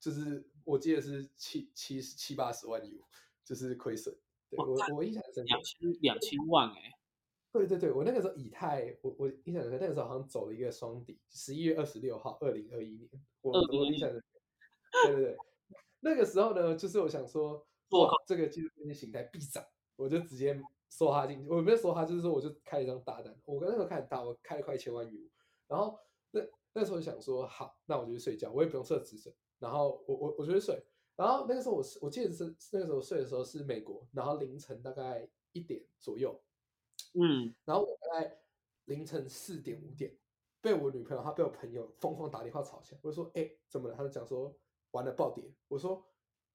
[0.00, 2.98] 就是我记得是七七七八十万 U，
[3.44, 4.16] 就是亏损。
[4.48, 6.92] 对我我印象深两千两千万哎。
[7.52, 13.10] 对对对，我那个时候以太，我我印象深刻，那个时候好像走了一个双底，十一月二十六号，二零二一年，
[13.40, 14.26] 我我印象深刻。
[15.04, 15.36] 对对对，
[15.98, 19.64] 那个时候呢，就是我想说，哇，这个技术分析形态必涨，
[19.96, 20.54] 我就直接
[20.92, 21.48] 梭哈进去。
[21.48, 23.36] 我没有梭哈，就是说我就开一张大单。
[23.44, 25.20] 我那时候开很大，我开了快一千万 U。
[25.66, 25.98] 然后
[26.72, 29.34] 那那时候想说，好，那我就去睡觉，我也不用设止损。
[29.58, 30.82] 然后我我我就去睡。
[31.16, 36.40] 然后那个时候我是我记得是那个时候睡的时候是美国，然后凌晨大概一点左右，
[37.12, 38.38] 嗯，然后我大概
[38.86, 40.16] 凌晨四点五点
[40.62, 43.94] 被我女朋友她被我朋友疯狂打电话吵起来，我就说哎、怎么了？
[43.94, 44.56] 她就讲说
[44.92, 46.02] 完了暴跌，我说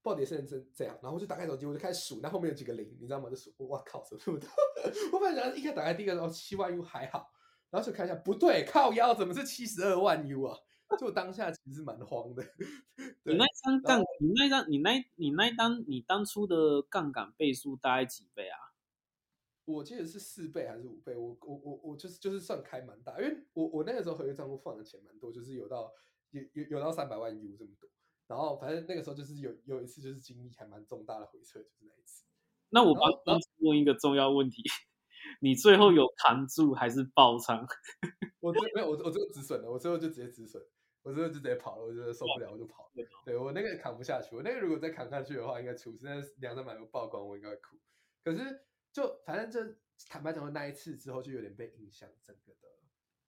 [0.01, 3.29] 暴跌是真这样，然后我就打开手机我就开始数，那后面有几个零，你知道吗？
[3.29, 4.49] 就数，我靠，怎么这么多？
[5.13, 7.29] 我本来想一开始打开第一个然后七万又还好，
[7.75, 10.57] 然后就看一下不对，靠腰怎么是七十二万 U 啊？
[10.97, 12.41] 就我当下其实是蛮慌的。
[13.23, 18.57] 你那张然杠，你那张，你那，你那当，你当初的杠杆倍数大概几倍啊？
[19.65, 25.91] 我记得是四倍还是五倍，我我我我就是就是算开蛮大，因为我我那个时候合约账户放的钱蛮多，就是有到
[26.31, 27.89] 有有有到三百万 U 这么多，
[28.27, 32.23] 然后反正那个时候就是有有一次就是经历还蛮重大的回撤，就是那一次。
[32.69, 34.63] 那我然后帮问一个重要问题：
[35.41, 37.65] 你最后有扛住还是爆仓？
[38.39, 40.61] 我最没有我我最后止损了，我最后就直接止损，
[41.01, 42.91] 我最后就直接跑了，我觉得受不了我就跑了。
[43.25, 46.05] 对我那个扛不下去，我那个如果再扛下去的话，应该出事。
[46.05, 47.77] 那两三百个曝光，我应该会哭。
[48.23, 49.75] 可是就反正就
[50.09, 52.67] 坦白讲，说那一次之后就有点被影响整个的，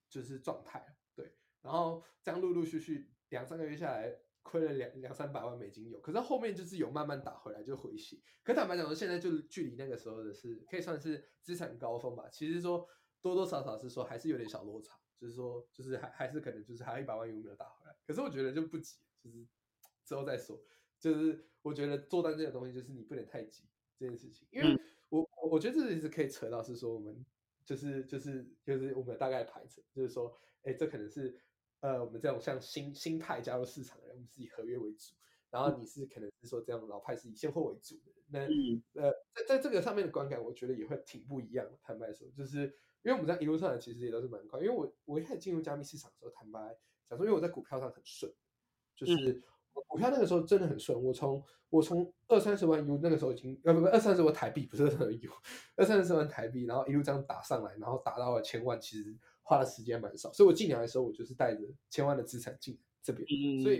[0.08, 0.84] 就是状态。
[1.14, 1.32] 对，
[1.62, 4.14] 然后这样陆陆续续两三个月下来，
[4.48, 6.00] 亏了两两三百万美金有。
[6.00, 8.16] 可是后面就是有慢慢打回来，就回血。
[8.42, 12.26] 可坦白讲说，现在就距离那个时候的是可以算是资产高峰吧。
[12.30, 12.88] 其实说
[13.20, 17.94] 多多少少是说还是有点小落差，就是说就是还还是可能就是还有一百万有没有打回来。
[18.06, 19.46] 可是我觉得就不急，就是
[20.06, 20.58] 之后再说。
[20.98, 23.64] 就是我觉得做单这个东西，就是你不能太急
[23.98, 24.76] 这件事情，因为
[25.10, 27.24] 我我觉得这也是可以扯到是说我们
[27.64, 31.38] 就是就是就是我们大概排程，就是说，哎，这可能是
[31.80, 35.14] 呃我们这种像新新派加入市场的人，我们是以合约为主，
[35.50, 41.78] 然后你是可能是说这样老派是以现货为主的，那嗯呃，在在这个上面的观感，我觉得也会挺不一样的。
[41.82, 42.64] 坦白说，就是
[43.02, 44.60] 因为我们在一路上来其实也都是蛮快。
[44.60, 48.30] 因为我我一开始进入加密市场的时候，坦白讲说，因为我在股票上很顺，
[48.94, 51.00] 就是我股票那个时候真的很顺。
[51.02, 55.30] 我从我从二三十万 U 那个时候已经呃不不二三十万台币不是二三十 U，
[55.76, 59.16] 二三十万台币，然后一路这样打上来，然后打到了千万，其实
[59.48, 60.30] 花的时间蛮少。
[60.32, 63.26] 所以我进来的时候，我就是带着千万的资产进这边。
[63.26, 63.76] 嗯，所以，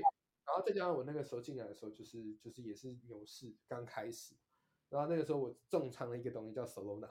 [0.46, 4.34] 然后再加上我那个时候进来的时候，就是就是也是牛市刚开始，
[4.88, 7.10] 然后那个时候我重仓了一个东西叫 Solana，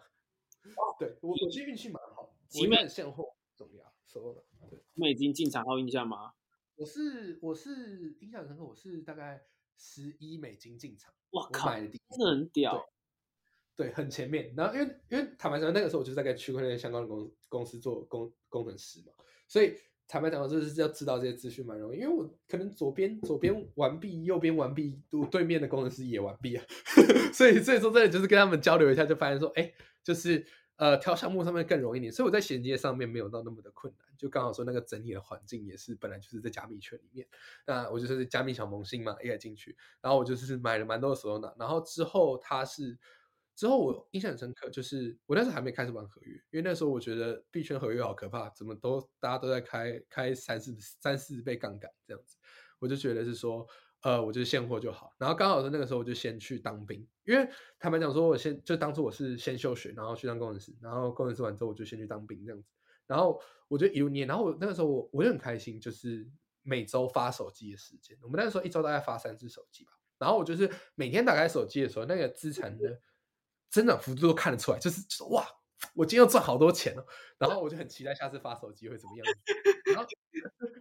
[1.00, 6.34] 对我我其实运气蛮好，集美我一开始现货很重要 Solana，对，你们已经进场好印象吗？
[6.76, 9.46] 我是我是印象深刻，我是大概
[9.78, 12.90] 十一美金进场，我哇靠，真的很屌。
[13.78, 14.52] 对，很前面。
[14.58, 19.14] 然后因为因为坦白讲，那个时候我就在跟区块链相关的公公司做工工程师嘛，
[19.48, 19.76] 所以
[20.08, 22.00] 坦白讲，就是要知道这些资讯蛮容易。
[22.00, 26.66] 因为我可能左边左边完毕，右边完毕，我对面的工程师也完毕啊，
[27.32, 29.72] 所以所以说真的就是跟他们交流一下，就发现说，哎，
[30.04, 30.44] 就是
[30.78, 37.28] 呃挑项目上面更容易一点，所以我在衔接上面没有到那么的困难，就刚好说那个整体的环境也是本来就是在加密圈里面，
[37.68, 42.98] 那我就是加密小萌新嘛，也进去，然后我就是买了蛮多的 Solana，然后之后它是。
[43.58, 52.38] 之后我印象很深刻，就是我那时候还没开始玩合约，因为那时候我觉得币圈合约好可怕，怎么都大家都在开开三四三四倍杠杆这样子，
[52.78, 53.66] 我就觉得是说，
[54.04, 55.12] 呃，我就现货就好。
[55.18, 62.70] 然后刚好是那个时候我就先去当兵，因为坦白讲说，我先就当初我是先休学，然后去当工程师，然后工程师完之后我就先去当兵这样子，
[63.08, 66.30] 然后我就一路念，然后我那个时候我我就很开心，就是
[66.62, 73.02] 每周发手机的时间，我们那个时候一周大概发三次手机吧，然后我就是每天打开手机的时候，那个资产的。
[73.70, 75.46] 增长幅度都看得出来，就是就是哇，
[75.94, 77.06] 我今天要赚好多钱哦，
[77.38, 79.26] 然后我就很期待下次发手机会怎么样，
[79.94, 80.06] 然后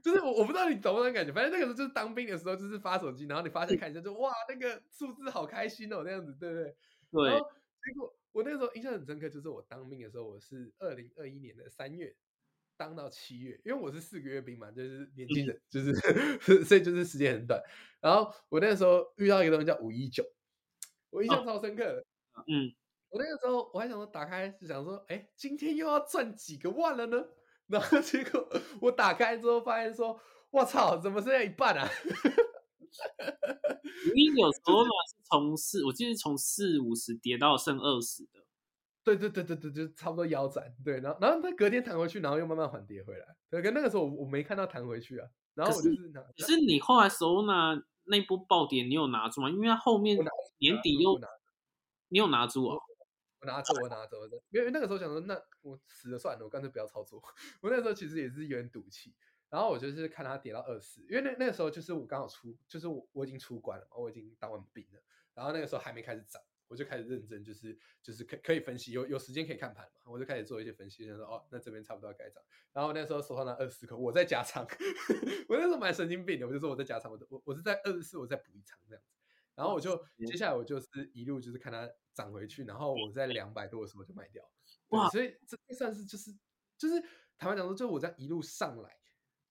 [0.02, 6.76] 就是我我不知道你懂不懂感觉，反正那个时候就是当兵的时候，就是发手机，然后你发现看一下就哇那个数字好开心哦那样子，对不对？
[7.12, 7.46] 对然，后
[7.84, 12.14] 结果我那个时候印象很深刻，就是我当兵的时候，我是二零二一年的三月
[12.76, 15.94] 当到七月，因为我是四个月兵嘛，就是年轻人，就是
[16.64, 17.60] 所以就是时间很短。
[18.00, 20.24] 然后我那时候遇到一个东西叫五一九，
[21.10, 22.05] 我印象超深刻的。
[22.46, 22.72] 嗯，
[23.10, 27.24] 我那个时候我还想说，打开是想说，哎，今天又要赚几个万了呢？
[27.66, 28.48] 然后结果
[28.80, 30.20] 我打开之后发现说，
[30.50, 31.88] 我操，怎么剩下一半啊？
[34.14, 38.40] 你有时候嘛是从四，我记得是从四五十跌到剩二十的。
[39.02, 40.64] 对对对对对，就差不多腰斩。
[40.84, 43.26] 对，然后然后它隔天弹回去，然后又慢慢缓跌回来。
[43.50, 45.28] 对，跟那个时候我我没看到弹回去啊。
[45.54, 49.50] 然后我就是可是你后来 Solana 那波暴跌，你有拿住吗？
[49.50, 50.16] 因为它后面
[50.58, 51.26] 年底又拿
[52.08, 52.78] 你有拿住哦。
[53.40, 54.16] 我拿住，我拿走，
[54.50, 57.22] 因为那个时候想说，那我死了算了，我干脆不要操作。
[57.60, 59.14] 我那时候其实也是有点赌气，
[59.50, 65.00] 然后我就是看它跌到二四，因为那那个时候就是我刚好出，就是我我已经出关了嘛，我已经当完兵了，
[65.34, 72.42] 然后那个时候还没开始涨，我就开始认真，就是就是可可以分析，有有时间可以看盘嘛，我就开始做一些分析，想说哦，那这边差不多要该涨。
[72.72, 74.66] 然后那时候手上拿二十颗，我在加仓，
[75.46, 79.15] 我那时候蛮神经病的，我就说我在加仓，我我我是在二十四，我再补一仓这样子。
[79.56, 79.96] 然后我就
[80.26, 84.48] 接下来我就是一路就是看它涨回去，然后我在两百多的时候就卖掉。
[84.90, 86.30] 哇，所以这算是就是
[86.78, 87.00] 就是
[87.36, 88.96] 坦白讲说，就我在一路上来，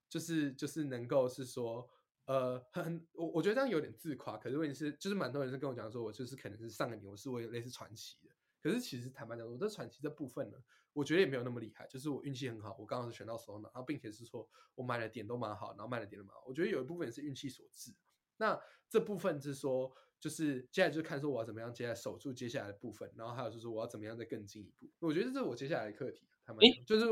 [0.08, 1.90] 就是就是能够是说。
[2.28, 8.34] 呃，很我我觉得这样有点自夸，可是问题是，就是蛮多人是跟我讲说，我就是可能是上个牛市，我有类似传奇的。
[8.60, 10.58] 可是其实坦白讲，我这传奇这部分呢，
[10.92, 11.86] 我觉得也没有那么厉害。
[11.86, 16.44] 就是我运气很好，我刚好是选到手拿，然后并且是说我买的点都蛮好，然后卖的点都蛮好。
[16.48, 17.94] 我觉得有一部分也是运气所致。
[18.38, 18.60] 那
[18.90, 24.90] 这部分是说，就是接下来就是看说我要怎么样接下来守住接下来的部分，然后还有就是我要怎么样再更进一步。
[25.00, 26.28] 我觉得这是我接下来的课题。
[26.46, 27.06] 他们就是，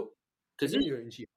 [0.55, 1.27] 可是有运气，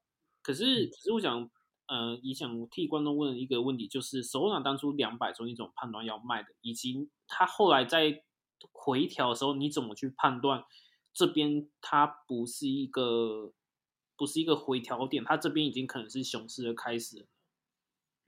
[0.41, 1.49] 可是可是我想。
[1.89, 8.25] 呃，也想替观众问一个问题，就是首长当初两百中一种判断要卖的，以及他后来在
[8.73, 10.65] 回调的时候，你怎么去判断
[11.13, 13.53] 这边它不是一个
[14.17, 17.25] 不是一个回调点，它这边已经可能是熊市的开始了？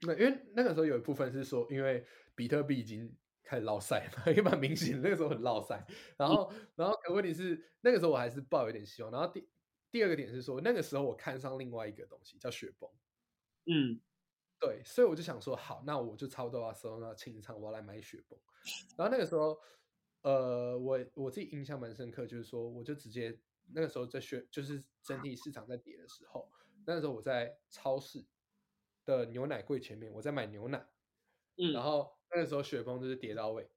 [0.02, 5.86] 那因为那个时候有一部分是说，因为比特币已经开始落赛了， 也蛮明显，那个时候很落赛。
[6.16, 9.12] 然后，然后可问题是那个时候我还是抱有点希望。
[9.12, 9.48] 然后第
[9.90, 12.90] 第二个点是说，那个时候我看上另外一个东西叫雪崩。
[13.66, 14.00] 嗯，
[14.58, 18.38] 对，所以我就想说，好，那我就差不多把手那清仓，我要来买雪崩。
[18.96, 19.58] 然后那个时候，
[20.22, 23.38] 呃，我我自己印象蛮深刻，就是说，我就直接
[23.72, 26.50] 那个时候在雪，就是整体市场在跌的时候，
[26.86, 28.24] 那个时候我在超市
[29.04, 30.86] 的牛奶柜前面，我在买牛奶。
[31.56, 33.68] 嗯，然后那个时候雪崩就是跌到位，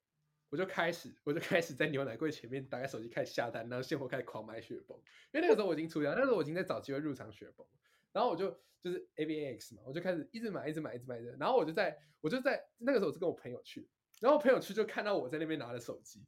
[0.49, 4.97] 我就开始我就开始在牛奶柜前面打开手机开始下单，然后现货开始狂买雪崩，
[5.33, 7.65] 因为那个时候我已经出掉，那时候我已经在找机会入场雪崩。
[8.11, 11.35] 然后我就就是 A B A X 嘛，我就开始一直买，一直买，一直买的。
[11.37, 13.89] 然后我就在，我就在那个时候是跟我朋友去，
[14.21, 16.23] 然后朋友去就看到我在那边拿着手机，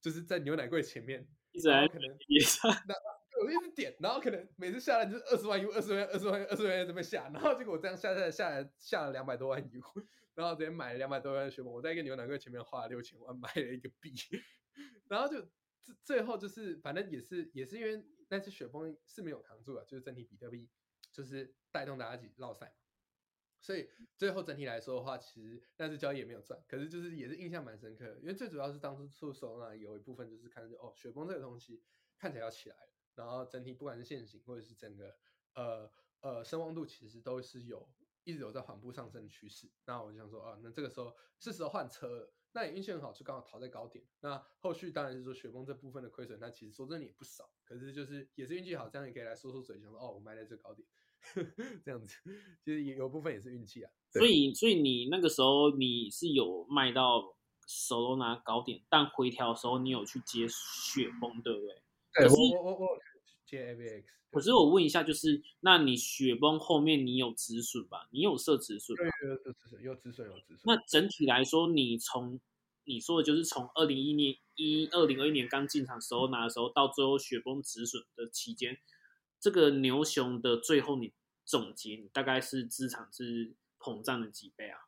[0.00, 2.16] 就是在牛奶柜前面，一直可能
[3.44, 9.80] 我一直点，然后可能每次下来就是二十万 U，二十万，二十万，二十万这么下，然后结果我这样下下下来下了两百多万 U，
[10.34, 14.12] 然后直接买了两百多万雪崩，我在一个牛奶柜前面花了六千万买了一个币，
[15.08, 15.40] 然后就
[15.82, 20.68] 最最后就是反正也是也是因为那次雪崩是没有扛住了，就是整体比特币。
[21.12, 22.76] 就是带动大家一起绕赛，
[23.58, 31.82] 所以最后整体来说的话，其实那次交易也没有赚，可是就是也是印象蛮深刻的，因为最主要是当初出手呢，有一部分就是看着哦，雪崩这个东西
[32.18, 35.16] 看起来要起来了，然后整体不管是现形或者是整个
[35.54, 35.90] 呃
[36.20, 37.88] 呃声望度，其实都是有
[38.24, 39.68] 一直有在缓步上升的趋势。
[39.86, 42.32] 那我就想说啊，那这个时候是时候换车了。
[42.52, 44.02] 那也运气很好，就刚好逃在高点。
[44.20, 47.50] 那后续当然是说雪崩这部分的亏损，那其实说真的也不少。
[47.64, 50.88] 可是就是也是运气好，这样也可以来说说嘴，想说哦，我卖在这高点。
[51.84, 52.16] 这样子，
[52.64, 53.90] 其实也有部分也是运气啊。
[54.10, 57.36] 所以，所以你那个时候你是有卖到
[57.66, 61.82] 手都拿高点，但回调的时候你有去接雪崩，对不对？
[62.14, 62.98] 对，我我我
[63.46, 64.04] 接 AVX。
[64.30, 68.06] 可是我问一下，就是那你雪崩后面你有止损吧？
[68.10, 68.94] 你有设止损？
[68.96, 70.58] 对有止损，有止损，有止损。
[70.64, 72.38] 那整体来说，你从
[72.84, 78.76] 你说的就是从二零一年一二零二一年刚进场时候拿的时候，到最后雪崩止损的期间。
[79.38, 81.12] 这个牛熊的最后，你
[81.44, 84.80] 总结，你大概是资产是膨胀了几倍啊？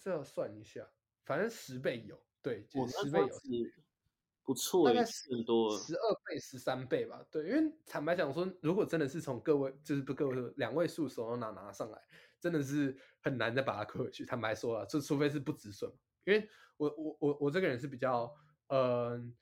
[0.00, 0.88] 这要算一下，
[1.24, 3.28] 反正十倍有，对，十倍有，
[4.48, 7.22] 不错，大概很多，十二倍、十三倍吧。
[7.30, 12.00] 对，因为坦白讲说，如果真的是从各位，就是不各位两位数手拿拿上来，
[12.40, 14.24] 真的是很难再把它扣回去。
[14.24, 15.92] 坦白说啊，就除非是不止损，
[16.24, 18.34] 因为我我我我这个人是比较，
[18.68, 19.36] 嗯。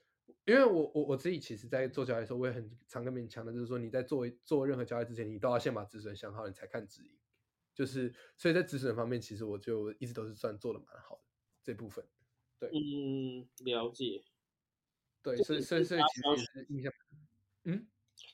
[0.44, 7.16] 因为我我我自己其实，在做交易的时候，我也很常跟别人强调，就是说你在做做任何交易之前，你都要先把止损想好，你才看止盈。
[7.74, 11.22] 就是所以在止损方面，其实我就一直都是算做的蛮好的
[11.62, 12.04] 这部分。
[12.58, 14.24] 对，嗯，了解。
[15.34, 16.00] 对，所以所以所以
[16.36, 16.92] 其实印象，
[17.64, 17.86] 嗯，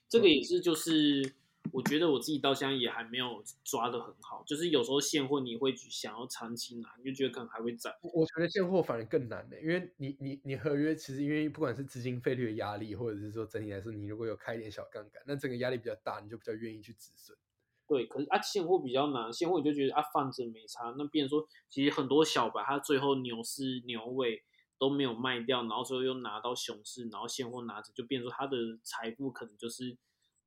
[0.08, 1.32] 这个也是就是。
[1.70, 7.90] 我觉得我自己到现在也还没有抓的很好，就是有时候现货你会想要长期拿，你就觉得可能还会涨。
[8.02, 17.38] 我觉得现货反而更难呢，因为你你你合约其实因为不管是资金费率的压力，或者是说整体来说，你如果有开一点小杠杆，那整个压力比较大，你就比较愿意去止损。
[17.86, 24.42] 对，可是啊现货比较难，现货你就觉得啊放着没差，那变说其实很多小白他最后牛市牛尾
[24.78, 29.98] 都没有卖掉，然后最后又拿到熊市，然后现货拿着就变说他的财富可能就是。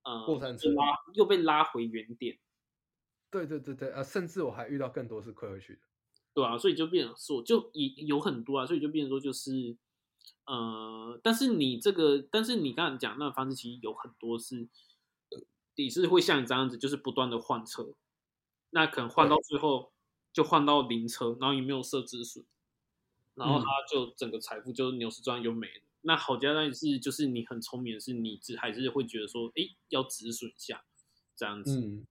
[0.07, 2.37] 呃，过山车拉又被拉回原点，
[3.31, 5.79] 对对对对，呃，甚至我还遇到更多是亏回去的，
[6.31, 9.75] 对啊，所以就变成说，就也有很多啊，所以就变成说，就是
[10.45, 14.69] 呃，但是你这个，但是你刚才讲那个方式，其实有很多是，
[15.75, 17.95] 你是会像你这样子，就是不断的换车，
[18.69, 19.91] 那可能换到最后
[20.31, 22.45] 就换到零车，然后也没有设止损，
[23.35, 25.81] 然后他就整个财富就牛市赚又没了。
[26.01, 30.83] 那好家但是就是你很聪明的是，你只还是会觉得说，哎，要止损一下
[31.35, 31.79] 这样子。
[31.79, 32.05] 嗯，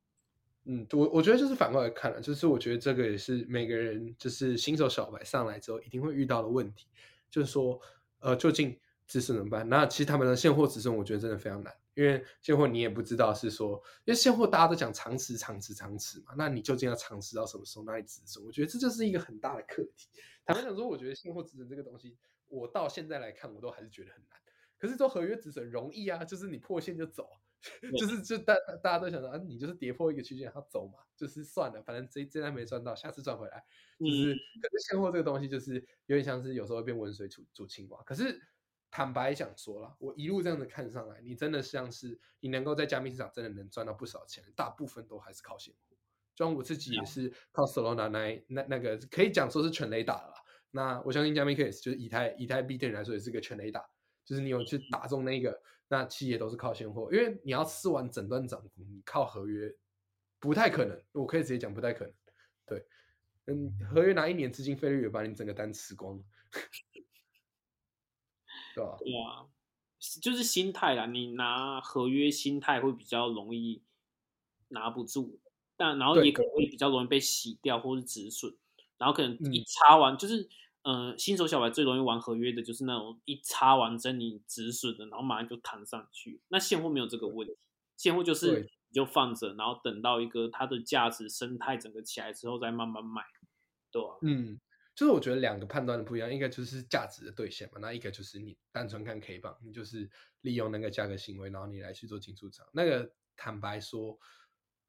[0.64, 6.89] 嗯，我我觉得就是反过来看了，就是我觉得这个也是每个人就是新手小白上来之后一定会遇到的问题，
[7.31, 7.81] 就是说，
[8.18, 9.68] 呃，究竟止损怎么办？
[9.68, 17.85] 那其实他们的现货止损，我觉得真的非常难，因为现货你也不知道是说，因为现货大家都讲长持、长持、长持嘛，那你究竟要长持到什么时候？
[17.85, 18.45] 哪里止损？
[18.45, 20.09] 我觉得这就是一个很大的课题。
[20.45, 24.38] 坦白讲说，我觉得现货止损这个东西，我到现在来看，我都还是觉得很难。
[24.78, 27.28] 可是做合约止损容易啊，就是你破线就走。
[27.97, 33.64] 就是就大大家都想到啊，你就是跌破一个区间，它走嘛，就是算了，反正这这单没赚到，下次赚回来。
[33.99, 38.03] 就是可是现货这个东西，就是有点像是有时候会变温水煮煮青蛙。
[38.03, 38.38] 可是
[38.90, 45.93] 坦白想说了，我一路这样子看上来，你真的像是你能够在加密市场真的能赚到不少钱，大部分都还是靠现货。
[46.35, 50.35] 就像我自己也是靠 Solana 那那那个可以讲说是全雷打了。
[50.70, 53.85] 那我相信加密 case 就是以太以太币对你来说也是个全雷打。
[54.24, 59.70] 就是你有去打中那个，那企业都是靠现货，因为你要吃完整段涨幅，你靠合约
[60.41, 60.99] 不太可能。
[61.12, 62.14] 我可以直接讲不太可能。
[62.64, 62.87] 对，
[63.45, 66.18] 嗯，合约拿一年资金费率也把你整个单吃光，
[68.74, 68.97] 对吧？
[68.99, 69.45] 对啊，
[70.22, 71.05] 就是心态啦。
[71.05, 73.82] 你拿合约心态会比较容易
[74.68, 75.39] 拿不住，
[75.85, 78.57] 但然后也可能会比较容易被洗掉或是止损，
[78.97, 80.49] 然后可能一插完就是。
[80.87, 86.43] 呃，新手小白最容易玩合约的就是那种一插完针你止损的，然后马上就弹上去。
[86.49, 87.57] 那现货没有这个问题，
[87.97, 93.22] 现货就是你就放着，然后等到一个它的价值生态整个起来之后再慢慢买，
[93.91, 94.09] 对吧？
[94.20, 94.61] 嗯，
[94.95, 100.11] 就是我觉得两个判断的不一样，一个就是价值的兑现嘛，那一个就是你单纯看 K 棒，你就是
[100.43, 102.66] 利用那个价格行为，然后你来去做进出场。
[102.74, 104.18] 那个坦白说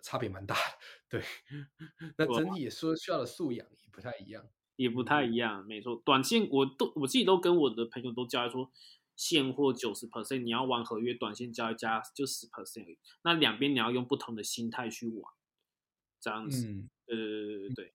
[0.06, 0.62] 差别蛮大的，
[1.10, 1.24] 对。
[2.18, 4.48] 那整体也说需要的素养也不太一样。
[4.76, 6.02] 也不太一样，没错。
[6.06, 8.70] 短线我都我自己都跟我的朋友都交代说，
[9.16, 12.98] 现货九十 percent，你要玩合约，短线交易加就十 percent。
[13.24, 15.34] 那两边你要用不同的心态去玩，
[16.20, 16.68] 这样子。
[16.68, 17.94] 嗯，对对对对对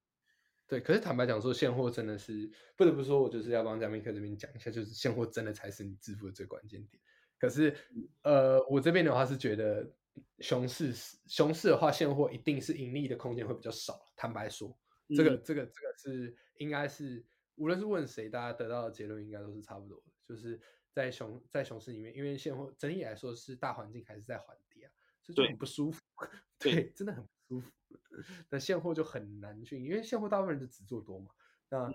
[0.67, 0.81] 对。
[0.81, 7.01] 可是坦白讲说，现货真的是不得不说，我就是要帮加密克这边讲一下，就是现货真的才是你致富的最关键点。
[7.39, 7.77] 可是，
[8.23, 9.93] 呃，我这边的话是觉得，
[10.41, 10.93] 熊市
[11.27, 14.01] 熊市的话，现货一定是盈利的空间会比较少。
[14.17, 14.77] 坦白说。
[15.17, 17.27] 这个这个这个是应该是
[17.57, 20.61] 无论是问谁，大家得到的结论应该都是差不多的，就是
[20.93, 26.01] 在熊在熊市里面，因为现货整体来说是大环境还是在缓跌啊，所以就很不舒服，
[26.61, 27.73] 对，真的很不舒服。
[28.49, 31.33] 那现货就很难去，因为现货大部分人就只做多嘛，
[31.69, 31.93] 那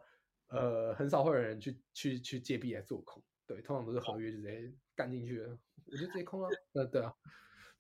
[0.48, 7.16] 呃很少会有人去去去借币来做空，对，通常都是合约就直接干进去了，我就直接空了，呃对啊，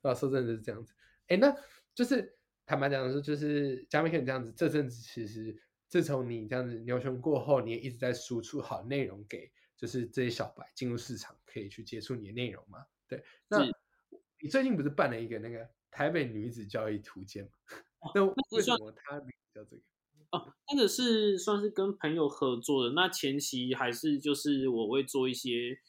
[0.09, 0.93] 啊说真的是这样子，
[1.27, 1.55] 哎那
[1.93, 2.33] 就是。
[2.67, 5.55] 坦白讲说，就是加密客这样子，这阵子其实
[5.87, 12.83] 自从你这样子牛熊过后，你也一直在输出好内容给，就是这些小白进入市场可以去接触你的内容嘛？
[13.07, 13.63] 对，那
[14.39, 17.51] 你最近不是办了一个那个台北女子交易图鉴吗？
[18.15, 19.83] 那为什么他名叫这个？
[20.31, 22.93] 哦，那个是算是跟朋友合作的。
[22.93, 25.79] 那前期还是就是我会做一些。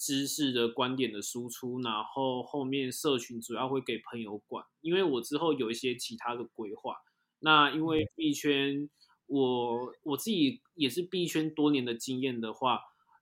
[0.00, 6.96] 知识的观点的输出，然后后面社群主要会给朋友管，因为我之后有一些其他的规划。
[7.40, 8.88] 那因为币圈，
[9.26, 12.80] 我我自己也是币圈多年的经验的话，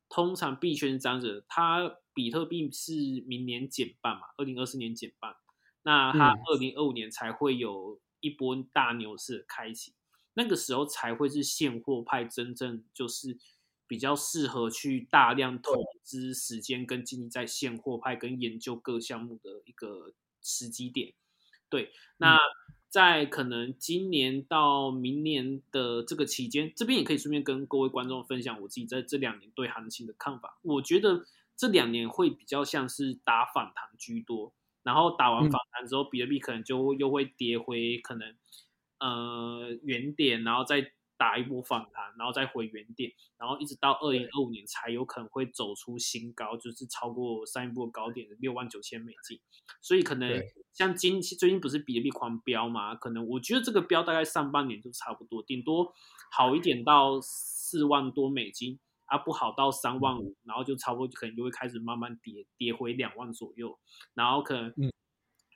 [0.09, 2.95] 通常币圈这样子，它比特币是
[3.27, 5.35] 明年减半嘛，二零二四年减半，
[5.83, 9.95] 那它二零二五年才会有一波大牛市的开启，
[10.35, 13.37] 那个时候才会是现货派真正就是。
[13.89, 15.73] 比较适合去大量投
[16.03, 20.13] 资时间跟精力在现货派跟研究各项目的一个
[20.43, 21.15] 时机点。
[21.71, 22.39] 对，那
[22.89, 30.59] 在可能今年到明年的这个期间，这边也可以顺便跟各位观众分享我自己在这两年对行情的看法。
[30.63, 31.25] 我觉得
[31.57, 38.35] 这两年会比较像是打反弹居多，然后打完反弹之后，比特币可能就又会跌回可能
[39.01, 40.93] 呃原点，然后再。
[41.19, 49.41] 打一波反弹，然后再回原点，然后一直到二零二五年才有可能会走出新高，就是超过上一波高点的六万九千美金。
[49.83, 50.43] 所以可能
[50.73, 52.95] 像今最近不是比特币狂飙嘛？
[52.95, 55.93] 可能我觉得这个标大概上半年就差不多，顶多
[56.31, 63.77] 好一点到四万多美金，啊不好到三万五，然后就差不多可能就会开始慢慢跌，跌回两万左右，
[64.15, 64.73] 然后可能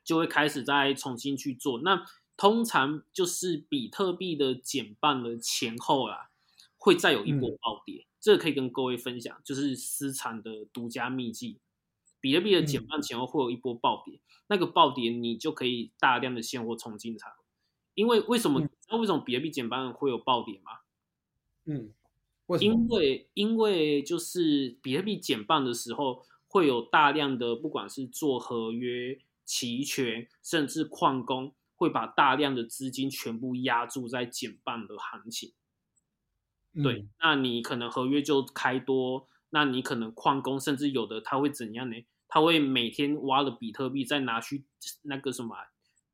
[0.04, 2.04] 就会开始再重新去做那。
[2.36, 6.30] 通常就是比特币的减半的前后啦，
[6.76, 8.06] 会再有一波暴跌。
[8.20, 11.58] 这个可以跟各位分享，就是私产的独家秘籍。
[12.20, 17.32] 比特币的减半前后会有一波暴跌，那个暴跌你就可以大量的现货冲进场。
[17.94, 18.60] 因为为什么？
[18.60, 20.78] 知道为什么比特币减半会有暴跌吗？
[21.64, 21.92] 嗯，
[22.60, 31.52] 因为因为就是比特币减半的时候，会有大量的不管是做合约、期权，甚至矿工。
[31.82, 35.52] 会把大量的资金全部压注在减半的行情。
[36.82, 41.96] 对，那你可能合约就开多，那你可能矿工甚至有的他会怎样呢？
[42.28, 44.64] 他会每天挖了比特币，再拿去
[45.02, 45.54] 那个什么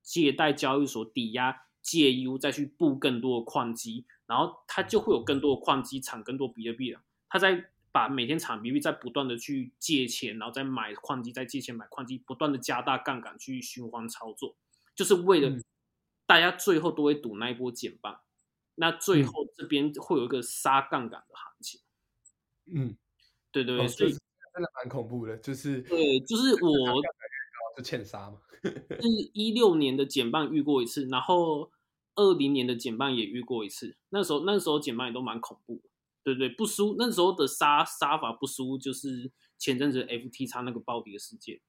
[0.02, 7.00] 借贷交易所抵押借 U，再去布更多的矿机，然后他就会有更多的矿机产更多比特币了。
[7.28, 14.56] 他在把每天产比特币在不断的去借钱，然后再买矿机，再借钱买矿机，不断的加大杠杆去循环操作，
[14.98, 15.56] 就是为了
[16.26, 18.18] 大家最后都会赌那一波减半。
[18.80, 21.80] 那最后这边会有一个杀杠杆的行情，
[22.72, 22.96] 嗯，
[23.50, 27.02] 对对对，所以真的蛮恐怖的，就是对，就是我
[27.76, 31.72] 就欠杀嘛，是 一六年的减半遇过一次，然后
[32.14, 35.90] 二零年的减半也遇过一次，那时候那时候减半也都蛮恐怖的，
[36.22, 41.60] 对对，不输那时候的杀杀法不输，就是前阵子 F T X 那个暴跌事件，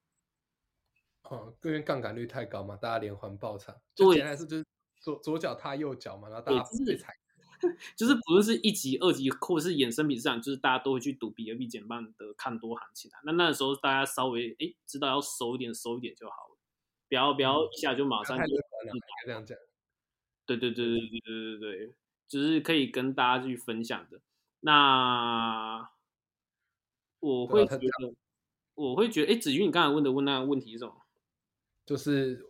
[1.30, 4.65] 哦，因为杠杆率太高嘛，大家连环爆仓，对，还是就是。
[5.01, 7.13] 左左脚踏右脚嘛，然后大家被踩，
[7.95, 13.15] 就是不论是一级、二级，或者是衍生品市场，就是大家都会去赌比特币减半的看多行情啊。
[13.23, 16.57] 那那时候大家稍微哎知道要收一点，收一点就好了，
[17.07, 18.43] 不要不要一下就马上就
[19.23, 19.57] 这样讲。
[20.45, 21.95] 对对对对对对对对，
[22.27, 24.19] 就是可以跟大家去分享的。
[24.59, 25.89] 那
[27.21, 28.15] 我会觉得，
[28.75, 31.05] 我会觉得，哎，子瑜，你刚才问的问那个问题是什么？
[31.90, 32.46] 就是。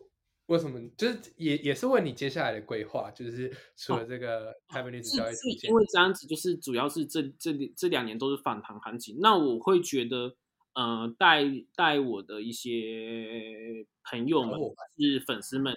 [0.50, 0.80] 为什么？
[0.98, 9.18] 就是也也是问你接下来的规划，就是除了这个因为这样子，就是主要是这这这两年都是反弹行情。
[9.20, 10.34] 那我会觉得，
[10.74, 11.44] 呃，带
[11.76, 14.58] 带我的一些朋友们
[14.98, 15.72] 是粉丝们，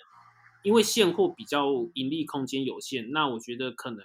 [0.64, 4.03] 因为现货比较盈利空间有限，那我觉得可能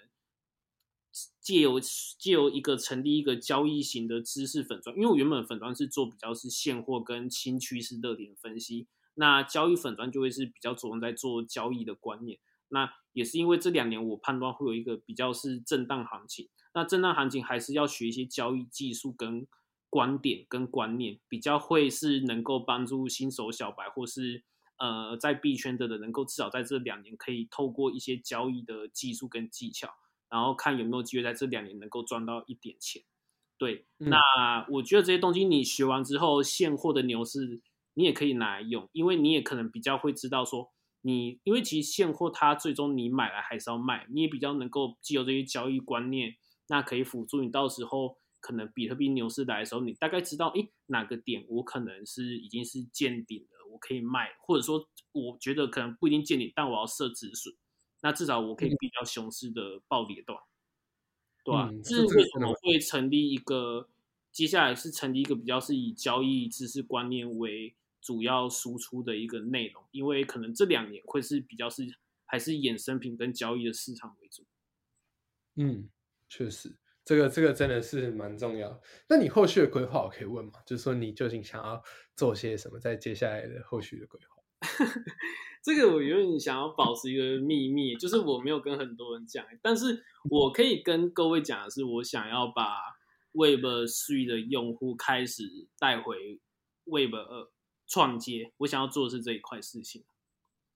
[1.40, 8.86] 借由借由一个成立一个交易型的知识粉砖，因为我原本粉砖是做比较是现货跟新趋势热点分析。
[9.20, 12.38] 那交易粉砖就会是比较着重在做交易的观念，
[12.68, 19.44] 那也是因为这两年我判断会有一个比较是震荡行情，那震荡行情还是要学一些交易技术跟
[19.90, 24.44] 观点跟观念，比较会是能够帮助新手小白或是
[24.78, 29.92] 呃在币圈的人，能够至少在这两年可以透过一些交易的技术跟技巧，
[30.30, 33.02] 然后看有没有机会在这两年能够赚到一点钱。
[33.58, 34.20] 对，那
[34.70, 37.60] 我觉得这些东西你学完之后，现货的牛市。
[37.98, 40.70] 你也可以拿来用，因为你也可能比较会知道说，
[41.00, 46.36] 你因为其实现货它最终你买来还是要卖，你也比较能够既有这些交易观念，
[46.68, 57.52] 那可以辅助你到时候可能比特币牛市来的时候，你大概知道，诶哪个点我可能是已经是见顶了，我可以卖，或者说我觉得可能不一定见顶，但我要设止损，
[58.00, 60.38] 那至少我可以比较熊市的暴跌段，
[61.44, 61.68] 对吧？
[61.82, 63.88] 这是为什么会成立一个，
[64.30, 67.74] 接下来是成立一个比较是以交易知识观念为。
[68.00, 71.82] 主要输出的一个内容，因为可能这两年会是比较是
[72.24, 74.44] 还是衍生品跟交易的市场为主。
[75.56, 75.90] 嗯，
[76.28, 78.80] 确实，这个这个真的是蛮重要。
[79.08, 80.52] 那你后续的规划我可以问吗？
[80.64, 81.82] 就是说你究竟想要
[82.14, 84.42] 做些什么，在接下来的后续的规划？
[85.62, 92.78] 这个我有点想要保持一个秘密，就是我没有跟很多人讲，但是我可以跟各位讲的是，我想要把
[93.32, 95.42] Web Three 的用户开始
[95.78, 96.40] 带回
[96.84, 97.50] Web 二。
[97.88, 100.04] 创接，我想要做的是这一块事情。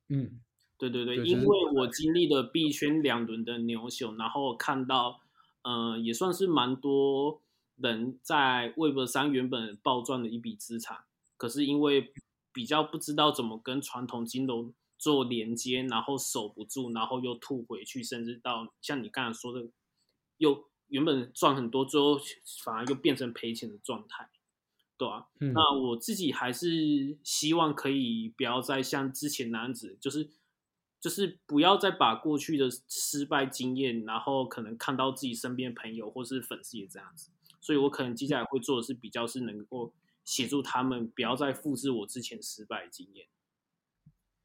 [0.09, 0.41] 嗯，
[0.79, 5.21] 对对对，因为我经历了币圈两轮的牛熊，然后看到，
[5.63, 7.41] 呃，也算是蛮多
[7.77, 11.05] 人在 Web 三原本暴赚的一笔资产，
[11.37, 12.13] 可是因为
[12.53, 19.69] 比较不知道怎么跟传统金融做连接，然后守不住，然后又吐回去，甚至到像你刚才说的，
[20.39, 22.19] 又原本赚很多，最后
[22.65, 24.31] 反而又变成赔钱的状态。
[25.03, 30.31] 对啊，那我自己还是希望可以不要再像之前那样子，就是
[31.01, 37.31] 就是不要再把过去的失败经验，然后可能看到自己身边朋友或是粉丝也这样子，
[37.61, 39.93] 所以我可能接下来会做的是比较是能够
[40.25, 43.27] 协助他们不要再复制我之前失败经验。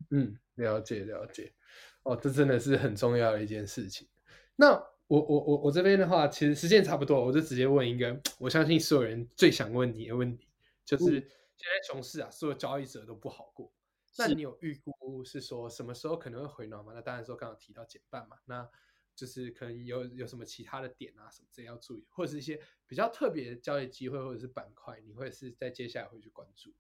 [0.10, 1.54] 嗯，了解了解，
[2.02, 4.08] 哦，这真的是很重要的一件事情。
[4.56, 4.84] 那。
[5.10, 10.47] 我我我我这边的话，其实时间差不多，我就直接问一个， 我相信所有人最想问你的问题，
[10.88, 13.72] 就是现在熊市啊，所有交易者都不好过。
[14.18, 16.94] 那你有预估是说什么时候可能会回暖吗？
[16.96, 18.68] 那当然说刚刚提到减半嘛，那
[19.16, 26.74] 就是可能有有什么其他的点啊什么这要注意，或者是一些比较特别的交易机会或者是板块，你会是在接下来会去关注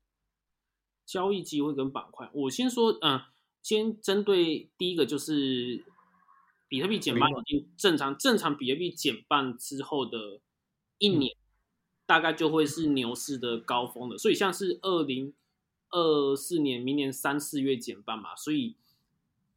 [1.05, 2.31] 交易机会跟板块。
[2.33, 3.19] 我先说，嗯，
[3.61, 5.83] 先针对第一个就是。
[6.69, 10.41] 比特币减半已经正常，正常比特币减半之后的
[10.97, 11.33] 一年，
[12.07, 14.17] 大概就会是牛市的高峰了。
[14.17, 15.35] 所以像是二零
[15.91, 18.75] 二四年，明年三四月减半嘛，所以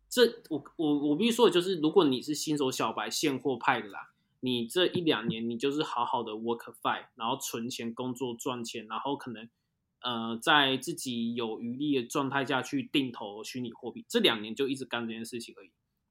[0.08, 9.48] 这我我我必须说的就是，如果你是新手小白现货派的啦，你这一两年你就是好好的 work five，然后存钱工作赚钱，然后可能
[10.02, 15.70] 呃在自己有余力的状态下去定投虚拟货币，这两年就一直干这件事情而已。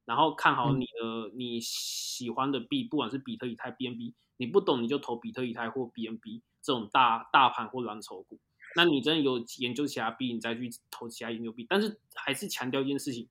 [0.09, 8.39] 然后看好你的你喜欢的币，不管是比特、以太、BNB，你不懂你就投比特、以太或 BNB 这种大大盘或蓝筹股。
[8.75, 11.63] 那你真的有研究其他币，你再去投其他研究币。
[11.69, 13.27] 但是还是强调一件事情：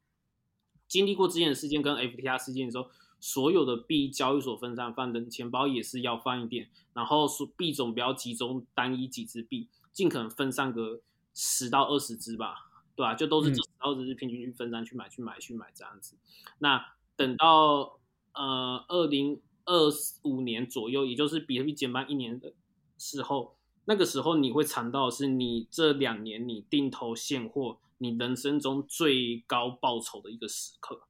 [0.86, 7.26] 经历过之前的事件跟 FTR 事件的时候，所有的币交易所分散放的钱包也是要放一点，然后
[7.56, 11.00] 币种不要集中单一几只币，尽可能分散个
[11.34, 12.67] 十到二十只吧。
[12.98, 13.14] 对吧？
[13.14, 16.16] 就都是这十到二十平均去分散去买去买去买这样子。
[16.58, 16.84] 那
[17.14, 18.00] 等到
[18.34, 19.88] 呃二零二
[20.24, 22.52] 五年左右，也就是比特币减半一年的
[22.98, 31.02] 时候，那个时候你会尝到是你这两年你定投现货，你人生中最高报酬的一个时刻。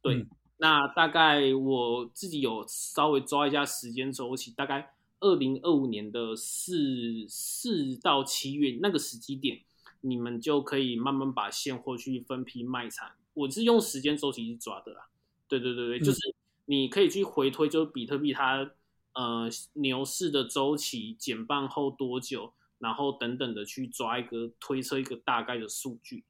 [0.00, 0.26] 对，
[0.56, 9.60] 那大概我自己有稍微抓一下时间周期，大概二零二五年的四四到七月那个时机点。
[10.00, 15.08] 你们就可以慢慢把现货去分批卖产，我是用时间周期去抓的啦。
[15.48, 16.18] 对对对对，就是
[16.64, 18.70] 你可以去回推，就是比特币它
[19.14, 26.24] 呃牛市的周期减半后多久，然后等等的去抓一个推测一个大概的数据。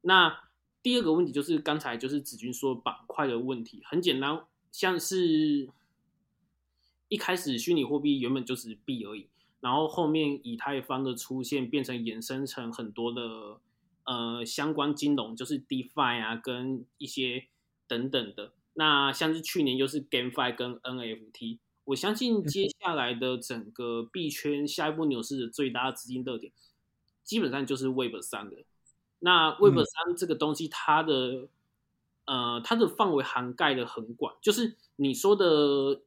[0.00, 0.36] 那
[0.82, 5.68] 第二个问题就是刚才就是子君说板块的问题，很简单，像是
[7.08, 9.28] 一开始虚拟货币原本就是币而已。
[9.64, 13.58] 然后后面以太坊的出现，变成衍生成很多的
[14.04, 17.46] 呃相关金融，就是 DeFi 啊，跟一些
[17.88, 18.52] 等等的。
[18.74, 26.52] 那像是去年就是 GameFi 跟 NFT，我相信接下来的整个币圈下一步牛市的最大资金热点，
[27.22, 28.64] 基本上就是 Web 三的。
[29.20, 31.48] 那 Web 三这个东西，它的
[32.26, 35.46] 呃它的范围涵盖的很广，就是你说的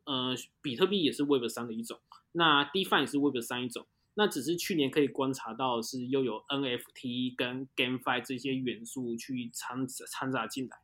[0.04, 2.00] 呃比特币也是 Web 三的一种。
[2.34, 10.78] 那 DeFi 是 Web 三一种，那只是去年可以观察到是又有 NFT 跟 GameFi 这些元素去掺掺杂进来，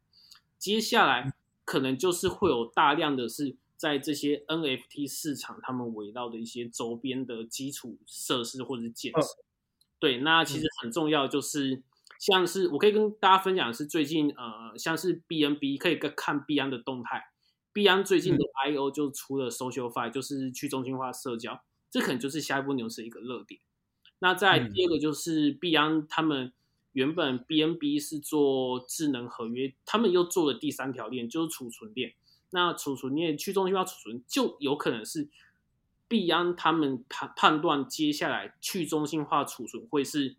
[0.58, 1.34] 接下来
[1.66, 9.28] 可能就是会有大量的是在这些 NFT 市场他们围绕的一些周边的基础设施或者是建设。
[10.00, 11.82] 对，那其实很重要就是
[12.20, 17.33] 像是我可以跟大家分享的是最近呃像是 BNB 可以看 B N 的动态。
[17.74, 23.60] 币安最近的 I/O 就出了 SocialFi，就是去中心化社交，这可能就是下一波牛市一个热点。
[24.20, 26.54] 那在第二个就是币安，他们
[26.94, 32.14] 原本 BNB 是做智能合约，他们又做了第三条链，就是储存链。
[32.52, 35.28] 那储存链去中心化储存，就有可能是
[36.08, 40.36] 币安他们判判断接下来去中心化储存会是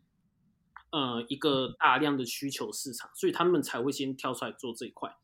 [0.91, 5.17] 呃一个大量的需求市场，所以他们才会先跳出来做这一块。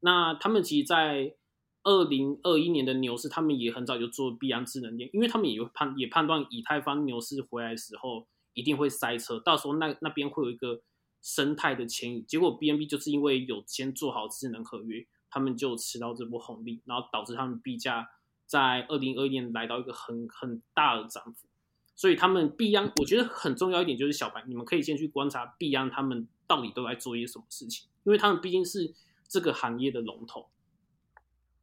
[0.00, 1.36] 那他们其实，在
[1.84, 10.80] 二零二一年的牛市，他们也很早就做币安智能链，因为他们也有判也判断以太坊牛市回来的时候一定会塞车，到时候那那边会有一个
[11.20, 12.22] 生态的迁移。
[12.22, 18.08] 结果 BNB 就是因为有先做好智能合约，他们就吃到这波红利，然后导致他们币价
[18.46, 21.48] 在二零二一年来到一个很很大的涨幅。
[21.94, 28.94] 所以他们币安，我觉得很重要一点就是小白，你们可以先去观察币安他们到底都在做一些什么事情，因为他们毕竟是
[29.28, 30.46] 这个行业的龙头。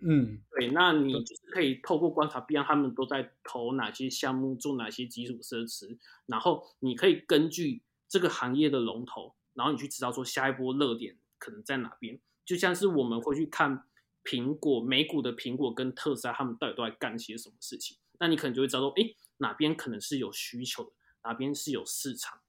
[0.02, 12.18] 嗯，对，那你就是可以透过观察，比方他们都在投哪些项目，做哪些基础设施，然后你可以根据这个行业的龙头，然后你去知道说下一波热点可能在哪边。
[12.46, 13.84] 就像是我们会去看
[14.24, 20.92] 苹果美股的苹果跟特斯拉，他们到底都在干些什么事情，那你可能就会知道说，哎，哪边可能是有需求的，
[21.26, 22.40] 哪边是有市场，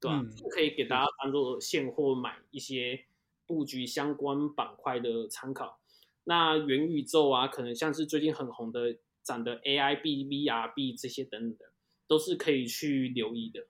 [0.00, 0.20] 对吧？
[0.50, 3.04] 可以给大家当做现货买一些
[3.46, 5.78] 布局相关板块的参考。
[6.24, 11.72] 那元宇宙啊，可能像是最近很红的涨的 AI B、VR B 这些等等的，
[12.06, 13.66] 都是可以去留意的。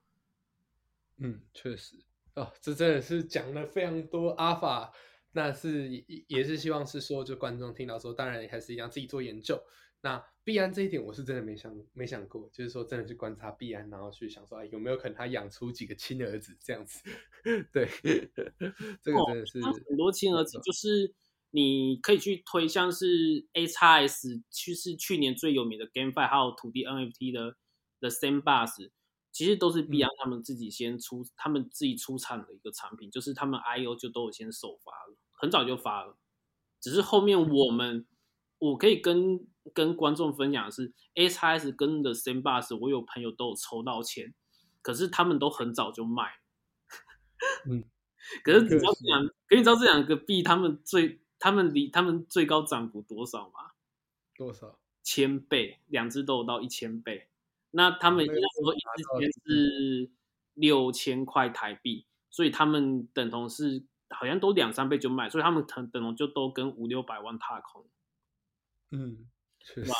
[1.18, 1.96] 嗯，确实
[2.34, 4.92] 哦，这真的是讲了非常多阿法，
[5.32, 9.60] 那是也也是希望是说，就观众听到说，当然还是一样自己做研究。
[10.00, 17.00] 那币安这一点，我是真的没想没想过，就是说真的去观察币安，然后去想说，哎，有没有可能他养出几个亲儿子这样子？
[17.72, 17.86] 对，
[19.02, 21.14] 这个真的是很多亲儿子，就是。
[21.56, 27.56] 你可以去推，像是 A 叉 S 去是去年最有名的 GameFi，还有土地 NFT 的
[28.00, 28.90] The Sandbox，
[29.30, 36.18] 其实都是 b 安他们自己先出，他们自己出产的一个产品，就是他们 IO 就都有先首发了，很早就发了，
[36.80, 38.04] 只是后面我们
[38.58, 44.34] 我可以跟跟观众分享的是 A 叉 S 跟 The Sandbox，我有朋友都有抽到钱，
[44.82, 46.32] 可是他们都很早就卖，
[47.70, 47.84] 嗯。
[48.42, 53.72] 可是你知道这两，可你知道这两个币他们最他们离他们最高涨幅多少吗？
[54.34, 54.78] 多少？
[55.02, 57.28] 千倍，两只都有到一千倍。
[57.72, 60.10] 那他们那时候一之前是
[60.54, 67.84] 六千块台币，所以他们等同是好像都两三倍就卖，所以他们等等同就都跟五六百万踏空。
[68.92, 69.28] 嗯，
[69.60, 69.94] 是吧？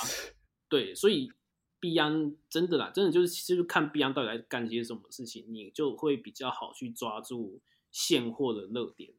[0.70, 1.30] 对，所以
[1.78, 9.12] 币安真的啦，真的就是就是看币安到底在干些什么事情，你就会比较好去抓住现货的热点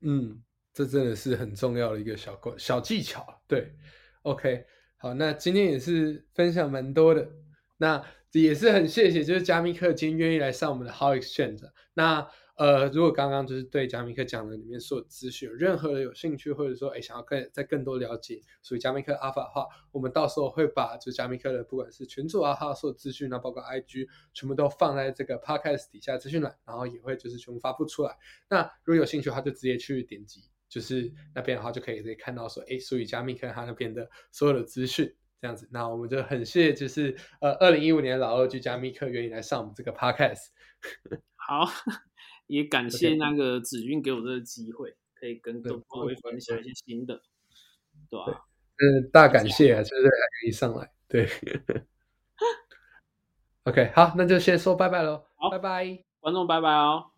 [0.00, 0.42] 嗯，
[0.74, 3.24] 这真的是很重要的一个小关小技巧。
[3.46, 3.72] 对
[4.22, 4.66] ，OK。
[4.96, 7.28] 好，那今天也是分享蛮多的，
[7.76, 8.02] 那
[8.32, 11.60] 也是很谢谢，就是加密课今天愿意来上我们的 How Exchange。
[11.92, 28.16] 那呃，如果刚刚就是对加密课讲的里面所有资讯有任何的有兴趣，或者说哎想要更再更多了解属于加密课阿法的话，我们到时候会把就加密课的不管是群组啊，还有所有资讯啊，包括 IG 全部都放在这个 Podcast 底下资讯栏，然后也会就是全部发布出来。
[28.48, 30.44] 那如果有兴趣的话，就直接去点击。
[30.74, 35.68] 就是那边的话，就可以可以看到说，哎，属于加密课他那边的所有的资讯，这样子。
[35.70, 40.48] 那我们就很谢谢，就是呃，二零一五年老二居加密课愿意来上我们这个 podcast。
[41.36, 41.64] 好，
[42.48, 47.22] 也感谢那个子君给我这个机会，可以跟各位分享一些新的，
[48.10, 48.44] 对吧？
[48.82, 51.28] 嗯，大感谢啊，就是还可以上来，对。
[53.62, 57.13] OK，好，那就先说拜拜喽，好，拜拜，观众拜拜哦。